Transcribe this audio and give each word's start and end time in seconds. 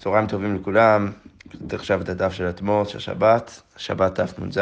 צהריים 0.00 0.26
טובים 0.26 0.54
לכולם, 0.54 1.08
זה 1.70 1.76
עכשיו 1.76 2.02
את 2.02 2.08
הדף 2.08 2.32
של 2.32 2.48
אתמול, 2.48 2.84
של 2.84 2.98
שבת, 2.98 3.62
שבת 3.76 4.20
תנ"ז. 4.20 4.60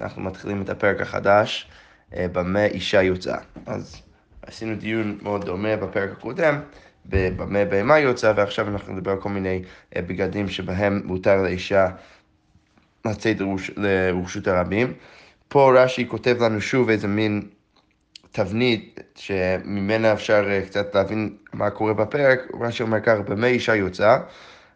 אנחנו 0.00 0.22
מתחילים 0.22 0.62
את 0.62 0.68
הפרק 0.68 1.00
החדש, 1.00 1.68
אה, 2.14 2.26
במה 2.32 2.64
אישה 2.64 3.02
יוצאה. 3.02 3.38
אז 3.66 4.02
עשינו 4.42 4.76
דיון 4.76 5.18
מאוד 5.22 5.44
דומה 5.44 5.76
בפרק 5.76 6.10
הקודם, 6.10 6.60
במה 7.04 7.64
בהמה 7.64 7.98
יוצאה, 7.98 8.32
ועכשיו 8.36 8.68
אנחנו 8.68 8.92
נדבר 8.92 9.10
על 9.10 9.20
כל 9.20 9.28
מיני 9.28 9.62
אה, 9.96 10.02
בגדים 10.02 10.48
שבהם 10.48 11.02
מותר 11.04 11.42
לאישה 11.42 11.88
לצאת 13.04 13.36
לרשות 13.76 14.46
הרבים. 14.48 14.92
פה 15.48 15.72
רש"י 15.76 16.08
כותב 16.08 16.36
לנו 16.40 16.60
שוב 16.60 16.88
איזה 16.88 17.08
מין 17.08 17.42
תבנית 18.32 19.00
שממנה 19.14 20.12
אפשר 20.12 20.44
אה, 20.50 20.62
קצת 20.66 20.94
להבין 20.94 21.36
מה 21.52 21.70
קורה 21.70 21.94
בפרק, 21.94 22.40
רש"י 22.60 22.82
אומר 22.82 23.00
ככה, 23.00 23.22
במה 23.22 23.46
אישה 23.46 23.74
יוצאה? 23.74 24.18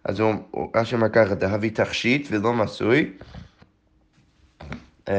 אז 0.05 0.23
רש"י 0.75 0.95
אומר 0.95 1.09
ככה, 1.09 1.35
דהבי 1.35 1.71
תכשיט 1.71 2.29
ולא 2.31 2.53
מסוי. 2.53 3.11
אמ, 5.09 5.15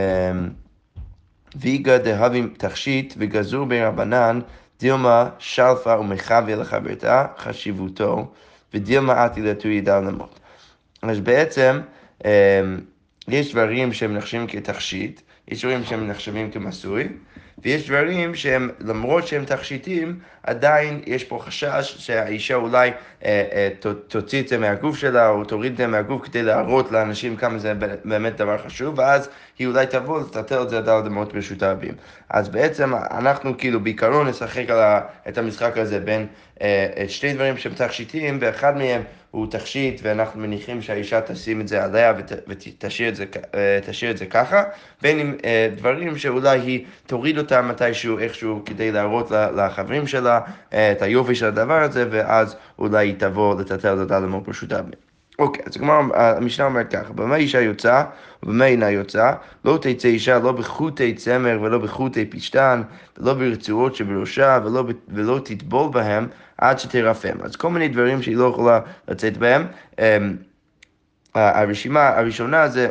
ויגא 1.55 1.97
דהבי 1.97 2.43
תכשיט 2.57 3.13
וגזור 3.17 3.65
בין 3.65 3.83
רבנן, 3.83 4.39
דילמה 4.79 5.29
שלפה 5.39 5.97
ומחווה 5.99 6.55
לחברתה, 6.55 7.25
חשיבותו, 7.37 8.31
ודילמה 8.73 9.23
עתי 9.23 9.41
לתו 9.41 9.67
ידע 9.67 9.99
למות. 9.99 10.39
אז 11.01 11.19
בעצם 11.19 11.81
אמ, 12.25 12.29
יש 13.27 13.51
דברים 13.51 13.93
שהם 13.93 14.17
נחשבים 14.17 14.47
כתכשיט, 14.47 15.21
יש 15.47 15.65
דברים 15.65 15.83
שהם 15.83 16.07
נחשבים 16.07 16.51
כמסוי, 16.51 17.07
ויש 17.63 17.87
דברים 17.87 18.35
שהם, 18.35 18.69
למרות 18.79 19.27
שהם 19.27 19.45
תכשיטים, 19.45 20.19
עדיין 20.43 21.01
יש 21.05 21.23
פה 21.23 21.39
חשש 21.41 21.95
שהאישה 21.97 22.55
אולי 22.55 22.91
אה, 23.25 23.43
אה, 23.51 23.69
תוציא 24.07 24.41
את 24.41 24.47
זה 24.47 24.57
מהגוף 24.57 24.97
שלה, 24.97 25.29
או 25.29 25.43
תוריד 25.43 25.71
את 25.71 25.77
זה 25.77 25.87
מהגוף 25.87 26.25
כדי 26.25 26.43
להראות 26.43 26.91
לאנשים 26.91 27.35
כמה 27.35 27.59
זה 27.59 27.73
באמת 28.05 28.35
דבר 28.35 28.57
חשוב, 28.57 28.99
ואז 28.99 29.29
היא 29.59 29.67
אולי 29.67 29.87
תבוא 29.87 30.19
לטלטל 30.21 30.61
את 30.61 30.69
זה 30.69 30.77
עד 30.77 30.89
אדמות 30.89 31.33
ברשות 31.33 31.63
הרבים. 31.63 31.93
אז 32.29 32.49
בעצם 32.49 32.93
אנחנו 32.95 33.57
כאילו 33.57 33.79
בעיקרון 33.79 34.27
נשחק 34.27 34.69
על 34.69 34.79
ה, 34.79 35.01
את 35.27 35.37
המשחק 35.37 35.77
הזה 35.77 35.99
בין 35.99 36.27
אה, 36.61 37.05
שני 37.07 37.33
דברים 37.33 37.57
שהם 37.57 37.73
תכשיטים, 37.73 38.37
ואחד 38.41 38.77
מהם 38.77 39.01
הוא 39.31 39.47
תכשיט, 39.51 39.99
ואנחנו 40.03 40.41
מניחים 40.41 40.81
שהאישה 40.81 41.21
תשים 41.21 41.61
את 41.61 41.67
זה 41.67 41.83
עליה 41.83 42.13
ותשאיר 42.47 43.09
את 43.09 43.29
אה, 43.55 44.11
את 44.11 44.17
זה 44.17 44.25
ככה, 44.25 44.63
בין 45.01 45.19
אם 45.19 45.35
אה, 45.45 45.69
דברים 45.75 46.17
שאולי 46.17 46.59
היא 46.59 46.85
תוריד 47.05 47.37
אותם 47.37 47.67
מתישהו, 47.67 48.19
איכשהו, 48.19 48.61
כדי 48.65 48.91
להראות 48.91 49.31
לחברים 49.31 50.07
שלה 50.07 50.39
אה, 50.73 50.91
את 50.91 51.01
היופי 51.01 51.35
של 51.35 51.45
הדבר 51.45 51.81
הזה, 51.81 52.05
ואז 52.11 52.55
אולי 52.79 53.07
היא 53.07 53.15
תבוא 53.17 53.61
לטלטל 53.61 54.03
את 54.03 54.11
האדם 54.11 54.39
פשוט 54.45 54.71
הרבה. 54.71 55.06
אוקיי, 55.39 55.63
אז 55.65 55.77
כלומר, 55.77 55.99
המשנה 56.15 56.65
אומרת 56.65 56.91
ככה, 56.91 57.13
במה 57.13 57.35
אישה 57.35 57.61
יוצאה 57.61 58.03
ובמה 58.43 58.65
אינה 58.65 58.89
יוצאה, 58.89 59.33
לא 59.65 59.79
תצא 59.81 60.07
אישה 60.07 60.39
לא 60.39 60.51
בחוטי 60.51 61.13
צמר 61.13 61.59
ולא 61.61 61.77
בחוטי 61.77 62.25
פשתן, 62.25 62.81
ולא 63.17 63.33
ברצועות 63.33 63.95
שבראשה, 63.95 64.59
ולא, 64.65 64.83
ולא 65.07 65.39
תטבול 65.43 65.91
בהם 65.91 66.27
עד 66.57 66.79
שתרפם. 66.79 67.37
אז 67.43 67.55
כל 67.55 67.69
מיני 67.69 67.87
דברים 67.87 68.21
שהיא 68.21 68.35
לא 68.35 68.49
יכולה 68.49 68.79
לצאת 69.07 69.37
בהם. 69.37 69.67
אמ, 69.99 70.35
הרשימה 71.35 72.07
הראשונה 72.07 72.67
זה 72.67 72.89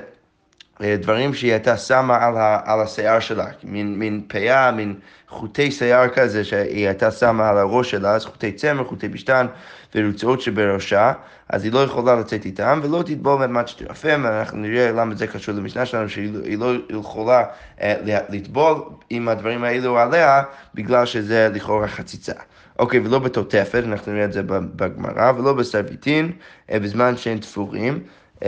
אה, 0.82 0.96
דברים 0.96 1.34
שהיא 1.34 1.52
הייתה 1.52 1.76
שמה 1.76 2.26
על, 2.26 2.36
ה, 2.36 2.60
על 2.64 2.80
השיער 2.80 3.20
שלה, 3.20 3.46
מין, 3.64 3.98
מין 3.98 4.24
פאה, 4.28 4.72
מין 4.72 4.94
חוטי 5.28 5.70
שיער 5.70 6.08
כזה 6.08 6.44
שהיא 6.44 6.86
הייתה 6.86 7.10
שמה 7.10 7.48
על 7.48 7.58
הראש 7.58 7.90
שלה, 7.90 8.14
אז 8.14 8.24
חוטי 8.24 8.52
צמר, 8.52 8.84
חוטי 8.84 9.08
בשתן 9.08 9.46
ורצועות 9.94 10.40
שבראשה, 10.40 11.12
אז 11.48 11.64
היא 11.64 11.72
לא 11.72 11.78
יכולה 11.78 12.16
לצאת 12.16 12.44
איתם 12.44 12.80
ולא 12.82 13.02
תטבול 13.02 13.38
מהם 13.38 13.56
עד 13.56 13.68
שתרפם, 13.68 14.20
ואנחנו 14.24 14.58
נראה 14.58 14.92
למה 14.92 15.14
זה 15.14 15.26
קשור 15.26 15.54
למשנה 15.54 15.86
שלנו, 15.86 16.08
שהיא 16.08 16.58
לא 16.58 16.72
יכולה 16.88 17.44
uh, 17.78 17.82
לטבול 18.28 18.82
עם 19.10 19.28
הדברים 19.28 19.64
האלו 19.64 19.98
עליה, 19.98 20.42
בגלל 20.74 21.06
שזה 21.06 21.48
לכאורה 21.54 21.88
חציצה. 21.88 22.32
אוקיי, 22.78 23.00
ולא 23.00 23.18
בתותפת, 23.18 23.82
אנחנו 23.86 24.12
נראה 24.12 24.24
את 24.24 24.32
זה 24.32 24.42
בגמרא, 24.46 25.32
ולא 25.38 25.52
בסרביטין, 25.52 26.32
uh, 26.70 26.78
בזמן 26.78 27.16
שהם 27.16 27.38
תפורים. 27.38 28.00
Um, 28.40 28.44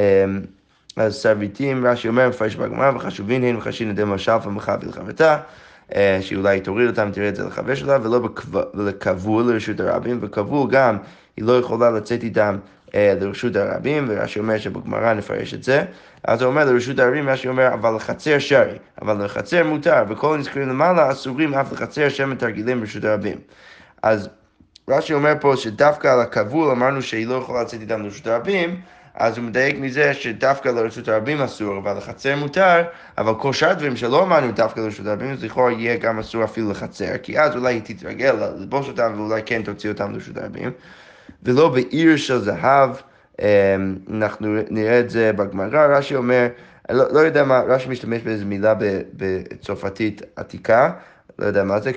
אז 0.97 1.15
סרביטים, 1.15 1.87
רש"י 1.87 2.09
אומר, 2.09 2.29
מפרש 2.29 2.57
בגמרא, 2.57 2.93
וחשובים 2.95 3.45
הן 3.45 3.57
וחשין 3.57 3.91
ידי 3.91 4.05
משל 4.07 4.33
ומחה 4.45 4.77
ולחברתה, 4.83 5.39
אה, 5.95 6.19
שאולי 6.21 6.61
תוריד 6.61 6.89
אותם, 6.89 7.11
תראה 7.13 7.29
את 7.29 7.37
זה 7.37 7.45
לחבר 7.45 7.75
שלה, 7.75 7.99
ולא 8.03 8.29
לקבול 8.75 9.45
לרשות 9.45 9.81
הרבים, 9.81 10.19
וקבול 10.23 10.71
גם, 10.71 10.97
היא 11.37 11.45
לא 11.45 11.59
יכולה 11.59 11.91
לצאת 11.91 12.23
איתם 12.23 12.55
אה, 12.55 12.78
לרשות 12.95 13.57
הרבים, 13.57 14.07
ורש"י 14.09 14.39
אומר 14.39 14.59
שבגמרא 14.59 15.13
נפרש 15.13 15.55
את 15.55 15.63
זה. 15.63 15.85
אז 16.25 16.43
הוא 16.43 16.51
אומר 16.51 16.65
לרשות 16.65 16.99
הרבים, 16.99 17.29
רש"י 17.29 17.49
אומר, 17.49 17.75
אבל 17.75 17.95
לחצר 17.95 18.39
שרי, 18.39 18.79
אבל 19.03 19.25
לחצר 19.25 19.65
מותר, 19.65 20.03
וכל 20.09 20.35
הנזכרים 20.35 20.69
למעלה 20.69 21.11
אסורים 21.11 21.55
אף 21.55 21.73
לחצר 21.73 22.09
שהם 22.09 22.31
מתרגילים 22.31 22.81
ברשות 22.81 23.05
הרבים. 23.05 23.39
אז 24.03 24.29
רש"י 24.89 25.15
אומר 25.15 25.33
פה 25.41 25.55
שדווקא 25.57 26.09
על 26.09 26.21
הכבול 26.21 26.71
אמרנו 26.71 27.03
שהיא 27.03 27.27
לא 27.27 27.35
יכולה 27.35 27.63
לצאת 27.63 27.81
איתם 27.81 28.03
לרשות 28.03 28.27
הרבים, 28.27 28.81
אז 29.15 29.39
הוא 29.39 29.45
מדייק 29.45 29.77
מזה 29.79 30.15
שדווקא 30.15 30.69
לרשות 30.69 31.09
הרבים 31.09 31.41
אסור, 31.41 31.79
אבל 31.79 31.97
לחצר 31.97 32.37
מותר, 32.37 32.83
אבל 33.19 33.35
כל 33.35 33.53
שאר 33.53 33.71
הדברים 33.71 33.97
שלא 33.97 34.23
אמרנו 34.23 34.53
דווקא 34.53 34.81
לרשות 34.81 35.07
הרבים, 35.07 35.33
אז 35.33 35.45
לכאורה 35.45 35.73
יהיה 35.73 35.97
גם 35.97 36.19
אסור 36.19 36.45
אפילו 36.45 36.71
לחצר, 36.71 37.19
כי 37.23 37.41
אז 37.41 37.57
אולי 37.57 37.75
היא 37.75 37.83
תתרגל 37.85 38.33
ללבוש 38.33 38.89
אותם 38.89 39.13
ואולי 39.17 39.43
כן 39.47 39.63
תוציא 39.63 39.91
אותם 39.91 40.13
לרשות 40.13 40.37
הרבים. 40.37 40.71
ולא 41.43 41.69
בעיר 41.69 42.17
של 42.17 42.39
זהב, 42.39 42.91
אמ, 43.41 43.47
אנחנו 44.11 44.57
נראה 44.71 45.01
את 45.01 45.11
זה 45.11 45.33
בגמרא, 45.33 45.87
רש"י 45.87 46.17
אומר, 46.17 46.47
לא, 46.91 47.05
לא 47.13 47.21
יודע 47.21 47.45
מה, 47.45 47.61
רש"י 47.61 47.89
משתמש 47.89 48.23
באיזו 48.23 48.47
מילה 48.47 48.75
בצרפתית 49.15 50.23
עתיקה, 50.37 50.93
לא 51.39 51.47
יודע 51.47 51.65
מה 51.65 51.81
זה, 51.81 51.91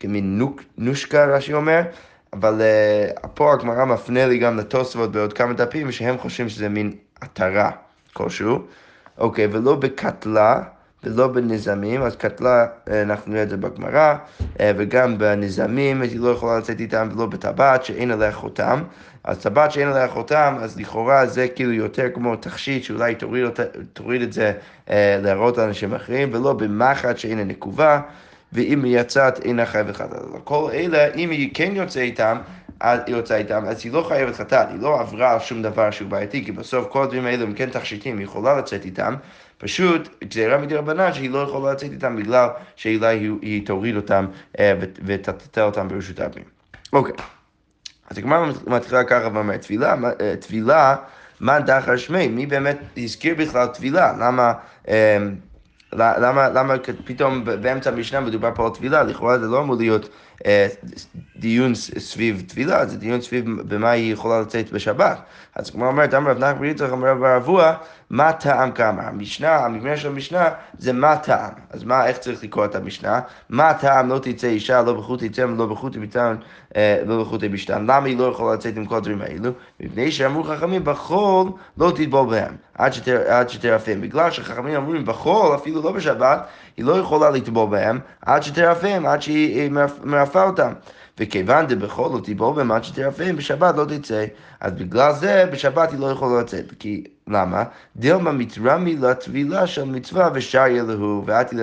כמין 0.00 0.40
נושקה, 0.78 1.24
רש"י 1.24 1.54
אומר, 1.54 1.82
אבל 2.32 2.60
uh, 3.22 3.26
פה 3.34 3.52
הגמרא 3.52 3.84
מפנה 3.84 4.26
לי 4.26 4.38
גם 4.38 4.58
לתוספות 4.58 5.12
בעוד 5.12 5.32
כמה 5.32 5.52
דפים, 5.52 5.92
שהם 5.92 6.18
חושבים 6.18 6.48
שזה 6.48 6.68
מין 6.68 6.92
עטרה 7.20 7.70
כלשהו. 8.12 8.58
אוקיי, 9.18 9.46
ולא 9.52 9.74
בקטלה 9.74 10.62
ולא 11.04 11.26
בנזמים, 11.26 12.02
אז 12.02 12.16
קטלה, 12.16 12.66
אה, 12.90 13.02
אנחנו 13.02 13.32
נראה 13.32 13.42
את 13.42 13.50
זה 13.50 13.56
בגמרא, 13.56 14.14
אה, 14.60 14.72
וגם 14.76 15.18
בנזמים 15.18 16.02
היא 16.02 16.20
לא 16.20 16.28
יכולה 16.28 16.58
לצאת 16.58 16.80
איתם, 16.80 17.08
ולא 17.14 17.26
בטבעת 17.26 17.84
שאין 17.84 18.10
עליה 18.10 18.32
חותם. 18.32 18.82
אז 19.24 19.38
טבעת 19.38 19.72
שאין 19.72 19.88
עליה 19.88 20.08
חותם, 20.08 20.56
אז 20.60 20.78
לכאורה 20.78 21.26
זה 21.26 21.48
כאילו 21.48 21.72
יותר 21.72 22.08
כמו 22.14 22.36
תכשיט 22.36 22.84
שאולי 22.84 23.14
תוריד, 23.14 23.44
תוריד 23.92 24.22
את 24.22 24.32
זה 24.32 24.52
להראות 25.22 25.58
לאנשים 25.58 25.94
אחרים, 25.94 26.30
ולא 26.32 26.52
במחט 26.52 27.18
שאין 27.18 27.38
נקובה. 27.38 28.00
ואם 28.54 28.84
היא 28.84 29.00
יצאת 29.00 29.44
אינה 29.44 29.66
חייבת 29.66 29.96
חטאת. 29.96 30.22
כל 30.44 30.70
אלה, 30.72 31.14
אם 31.14 31.30
היא 31.30 31.50
כן 31.54 31.72
יוצא 31.74 32.00
איתם, 32.00 32.38
היא 32.80 33.00
יוצאה 33.08 33.36
איתם, 33.36 33.64
אז 33.66 33.80
היא 33.84 33.92
לא 33.92 34.04
חייבת 34.08 34.34
חטאת, 34.34 34.68
היא 34.70 34.80
לא 34.80 35.00
עברה 35.00 35.32
על 35.32 35.40
שום 35.40 35.62
דבר 35.62 35.90
שהוא 35.90 36.08
בעייתי, 36.08 36.44
כי 36.44 36.52
בסוף 36.52 36.86
כל 36.88 37.02
הדברים 37.02 37.26
האלו 37.26 37.46
הם 37.46 37.52
כן 37.54 37.70
תכשיטים, 37.70 38.18
היא 38.18 38.24
יכולה 38.24 38.58
לצאת 38.58 38.84
איתם, 38.84 39.14
פשוט 39.58 40.08
גזירה 40.24 40.58
מדי 40.58 40.74
רבנן 40.74 41.12
שהיא 41.12 41.30
לא 41.30 41.38
יכולה 41.38 41.72
לצאת 41.72 41.92
איתם 41.92 42.16
בגלל 42.16 42.48
שאולי 42.76 43.18
היא, 43.18 43.32
היא 43.42 43.66
תוריד 43.66 43.96
אותם 43.96 44.26
אה, 44.58 44.74
ותטטל 45.04 45.62
אותם 45.62 45.88
ברשות 45.88 46.20
הרבים. 46.20 46.44
אוקיי, 46.92 47.14
אז 48.10 48.18
הגמרא 48.18 48.46
מתחילה 48.66 49.04
ככה 49.04 49.28
ואומרת, 49.34 49.60
טבילה, 49.60 49.94
אה, 50.20 50.34
טבילה, 50.40 50.96
מה 51.40 51.60
דחר 51.60 51.96
שמי? 51.96 52.28
מי 52.28 52.46
באמת 52.46 52.78
הזכיר 52.96 53.34
בכלל 53.38 53.66
טבילה? 53.66 54.12
למה... 54.18 54.52
אה, 54.88 55.18
למה, 55.96 56.48
למה 56.48 56.74
פתאום 57.04 57.44
באמצע 57.44 57.90
המשנה 57.90 58.20
מדובר 58.20 58.50
פה 58.54 58.66
על 58.66 58.70
טבילה? 58.70 59.02
לכאורה 59.02 59.38
זה 59.38 59.46
לא 59.46 59.60
אמור 59.60 59.76
להיות 59.76 60.04
אה, 60.04 60.08
דיון 61.36 61.74
סביב 61.98 62.42
טבילה, 62.48 62.86
זה 62.86 62.98
דיון 62.98 63.20
סביב 63.20 63.44
במה 63.68 63.90
היא 63.90 64.12
יכולה 64.12 64.40
לצאת 64.40 64.72
בשבת. 64.72 65.20
אז 65.54 65.70
כמו 65.70 65.86
אומרת, 65.86 66.14
אמר 66.14 66.30
רב 66.30 66.38
נחמן 66.38 66.58
בריצח, 66.58 66.92
אמר 66.92 67.08
רב 67.08 67.24
אבוה, 67.24 67.76
מה 68.10 68.32
טעם 68.32 68.72
כמה? 68.72 69.02
המשנה, 69.02 69.56
המבנה 69.56 69.96
של 69.96 70.08
המשנה 70.08 70.48
זה 70.78 70.92
מה 70.92 71.16
טעם. 71.16 71.52
אז 71.70 71.84
מה, 71.84 72.06
איך 72.06 72.18
צריך 72.18 72.44
לקרוא 72.44 72.64
את 72.64 72.74
המשנה? 72.74 73.20
מה 73.48 73.74
טעם 73.74 74.08
לא 74.08 74.18
תצא 74.18 74.46
אישה, 74.46 74.82
לא 74.82 74.92
בחוטי 74.92 75.28
צמר, 75.28 75.54
לא 75.54 75.66
בחוטי 75.66 75.98
ביטן, 75.98 76.36
אה, 76.76 77.02
לא 77.06 77.20
בחוטי 77.20 77.48
בשתן. 77.48 77.82
למה 77.82 78.06
היא 78.06 78.18
לא 78.18 78.24
יכולה 78.24 78.54
לצאת 78.54 78.76
עם 78.76 78.86
כל 78.86 78.96
הדברים 78.96 79.20
האלו? 79.20 79.50
מפני 79.80 80.12
שאמרו 80.12 80.44
חכמים, 80.44 80.84
בחול 80.84 81.48
לא 81.78 81.92
תטבול 81.96 82.30
בהם, 82.30 82.56
עד 83.28 83.48
שתרפם. 83.48 84.00
בגלל 84.00 84.30
שחכמים 84.30 84.76
אמרו, 84.76 84.92
בחול, 85.04 85.54
אפילו 85.54 85.82
לא 85.82 85.92
בשבת, 85.92 86.46
היא 86.76 86.84
לא 86.84 86.98
יכולה 86.98 87.30
לטבול 87.30 87.70
בהם, 87.70 88.00
עד 88.22 88.42
שתרפם, 88.42 89.06
עד 89.06 89.22
שהיא 89.22 89.70
מרפא 90.04 90.38
אותם. 90.38 90.72
וכיוון 91.18 91.66
דבכל 91.66 92.10
לא 92.14 92.20
תיבול 92.20 92.54
במד 92.54 92.84
שתרפם, 92.84 93.36
בשבת 93.36 93.76
לא 93.76 93.84
תצא. 93.84 94.24
אז 94.60 94.72
בגלל 94.72 95.12
זה, 95.12 95.44
בשבת 95.52 95.90
היא 95.92 95.98
לא 95.98 96.06
יכולה 96.06 96.40
לצאת. 96.40 96.64
כי, 96.78 97.04
למה? 97.28 97.64
דילמה 97.96 98.32
מתרמי 98.32 98.96
לטבילה 98.96 99.66
של 99.66 99.84
מצווה 99.84 100.30
ושריה 100.34 100.82
להו, 100.82 101.22
ואתי 101.26 101.56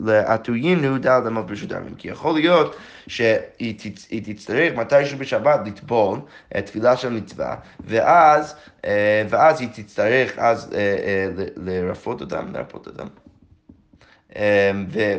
לעטוינו 0.00 0.98
דל 0.98 1.20
דמות 1.24 1.46
ברשות 1.46 1.72
הרבים. 1.72 1.94
כי 1.94 2.08
יכול 2.08 2.34
להיות 2.34 2.76
שהיא 3.06 4.24
תצטרך 4.24 4.74
מתישהו 4.74 5.18
בשבת 5.18 5.60
לטבול 5.66 6.18
תפילה 6.64 6.96
של 6.96 7.08
מצווה, 7.08 7.56
ואז, 7.80 8.54
אה, 8.84 9.22
ואז 9.28 9.60
היא 9.60 9.68
תצטרך 9.74 10.38
אז 10.38 10.72
אה, 10.74 10.78
אה, 10.78 11.44
לרפות 11.56 12.20
אותם, 12.20 12.52
לרפות 12.52 12.86
אותם. 12.86 13.06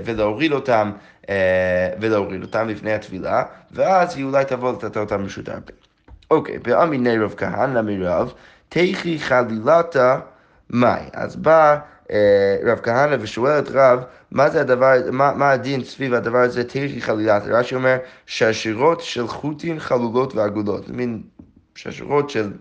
ולהוריד 0.04 0.52
אותם, 0.52 0.92
ולהוריד 2.00 2.42
אותם 2.42 2.70
לפני 2.70 2.94
הטבילה, 2.94 3.44
ואז 3.72 4.16
היא 4.16 4.26
אולי 4.26 4.46
תבוא 4.46 4.74
לתת 4.74 4.98
אותם 4.98 5.24
ברשות 5.24 5.50
הרבה. 5.50 5.72
אוקיי, 6.32 6.60
באמיני 6.60 7.18
רב 7.18 7.34
כהנא 7.38 7.82
מרב, 7.82 8.34
תכי 8.70 9.20
חלילתה 9.20 10.20
מאי. 10.70 11.04
אז 11.14 11.36
בא 11.36 11.78
רב 12.66 12.80
כהנא 12.84 13.16
ושואל 13.20 13.60
את 13.60 13.68
רב, 13.74 14.04
מה 14.32 14.50
זה 14.50 14.62
הדבר, 14.62 14.94
מה, 15.12 15.34
מה 15.36 15.52
הדין 15.52 15.84
סביב 15.84 16.14
הדבר 16.14 16.38
הזה, 16.38 16.64
תכי 16.64 17.02
חלילתה. 17.02 17.46
רש"י 17.46 17.76
אומר, 17.76 17.98
שרשירות 18.26 19.02
של 19.02 19.28
חוטין 19.28 19.80
חלולות 19.80 20.36
ועגולות. 20.36 20.90
מין 20.90 21.22
שרשירות 21.76 22.30
של 22.30 22.52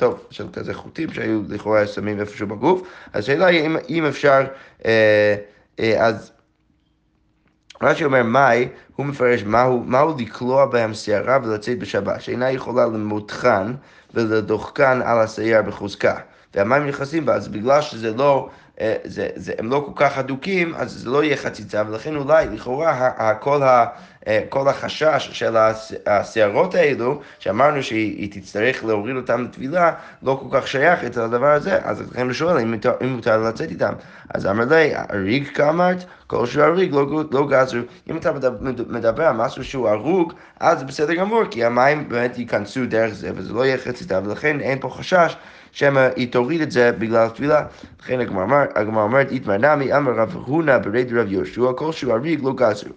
טוב, 0.00 0.26
של 0.30 0.46
כזה 0.52 0.74
חוטים 0.74 1.12
שהיו 1.12 1.40
לכאורה 1.48 1.86
שמים 1.86 2.20
איפשהו 2.20 2.46
בגוף, 2.46 2.82
השאלה 3.14 3.46
היא 3.46 3.66
אם, 3.66 3.76
אם 3.88 4.06
אפשר, 4.06 4.44
אה, 4.84 4.90
אה, 4.90 5.36
אז 5.98 6.32
רש"י 7.82 8.04
אומר 8.04 8.22
מאי, 8.22 8.68
הוא 8.96 9.06
מפרש 9.06 9.42
מהו, 9.42 9.84
מהו 9.84 10.16
לקלוע 10.18 10.66
בהם 10.66 10.94
שערה 10.94 11.38
ולצאת 11.42 11.78
בשבת, 11.78 12.20
שאינה 12.20 12.50
יכולה 12.50 12.86
למותחן 12.86 13.74
ולדוחקן 14.14 15.00
על 15.04 15.18
השיער 15.18 15.62
בחוזקה. 15.62 16.18
והמים 16.54 16.86
נכנסים 16.86 17.26
בה, 17.26 17.34
אז 17.34 17.48
בגלל 17.48 17.82
שזה 17.82 18.14
לא, 18.14 18.48
אה, 18.48 18.50
זה, 19.04 19.28
זה, 19.34 19.52
הם 19.58 19.70
לא 19.70 19.82
כל 19.86 19.92
כך 19.96 20.18
הדוקים, 20.18 20.74
אז 20.74 20.92
זה 20.92 21.10
לא 21.10 21.24
יהיה 21.24 21.36
חציצה, 21.36 21.82
ולכן 21.88 22.16
אולי, 22.16 22.46
לכאורה, 22.48 23.10
כל 23.40 23.62
ה... 23.62 23.86
אה, 24.26 24.40
כל 24.48 24.68
החשש 24.68 25.30
של 25.32 25.56
השערות 26.06 26.74
האלו, 26.74 27.20
שאמרנו 27.38 27.82
שהיא 27.82 28.32
תצטרך 28.32 28.84
להוריד 28.84 29.16
אותם 29.16 29.44
לטבילה, 29.44 29.92
לא 30.22 30.40
כל 30.42 30.60
כך 30.60 30.68
שייך 30.68 31.04
את 31.04 31.16
הדבר 31.16 31.52
הזה, 31.52 31.78
אז 31.82 32.10
לכן 32.10 32.24
הוא 32.24 32.32
שואל 32.32 32.58
אם, 32.58 32.74
אם 33.02 33.08
מותר 33.08 33.38
לצאת 33.38 33.70
איתם. 33.70 33.92
אז 34.34 34.46
אמר 34.46 34.64
לי, 34.64 34.92
אריג 35.12 35.48
כאמרת, 35.54 36.04
כל 36.26 36.46
שהוא 36.46 36.64
אריג 36.64 36.94
לא, 36.94 37.24
לא 37.30 37.48
גזרו. 37.48 37.80
אם 38.10 38.16
אתה 38.16 38.32
מדבר 38.88 39.24
על 39.24 39.36
משהו 39.36 39.64
שהוא 39.64 39.88
הרוג, 39.88 40.32
אז 40.60 40.78
זה 40.78 40.84
בסדר 40.84 41.14
גמור, 41.14 41.42
כי 41.50 41.64
המים 41.64 42.08
באמת 42.08 42.38
ייכנסו 42.38 42.86
דרך 42.86 43.14
זה, 43.14 43.30
וזה 43.34 43.52
לא 43.52 43.66
יהיה 43.66 43.78
חציתה, 43.78 44.20
ולכן 44.24 44.60
אין 44.60 44.78
פה 44.80 44.90
חשש. 44.90 45.36
שמא 45.72 46.08
היא 46.16 46.32
תוריד 46.32 46.60
את 46.60 46.70
זה 46.70 46.92
בגלל 46.92 47.26
התפילה. 47.26 47.64
לכן 48.02 48.20
הגמרא 48.20 49.02
אומרת, 49.02 49.30
איתמר 49.30 49.56
נמי 49.56 49.96
אמר 49.96 50.12
רב 50.12 50.36
הונא 50.46 50.78
ברד 50.78 51.12
רב 51.12 51.32
יהושע, 51.32 51.72
כל 51.76 51.92
שהוא 51.92 52.12
אריג 52.12 52.40
לא 52.42 52.52
גזרו. 52.52 52.92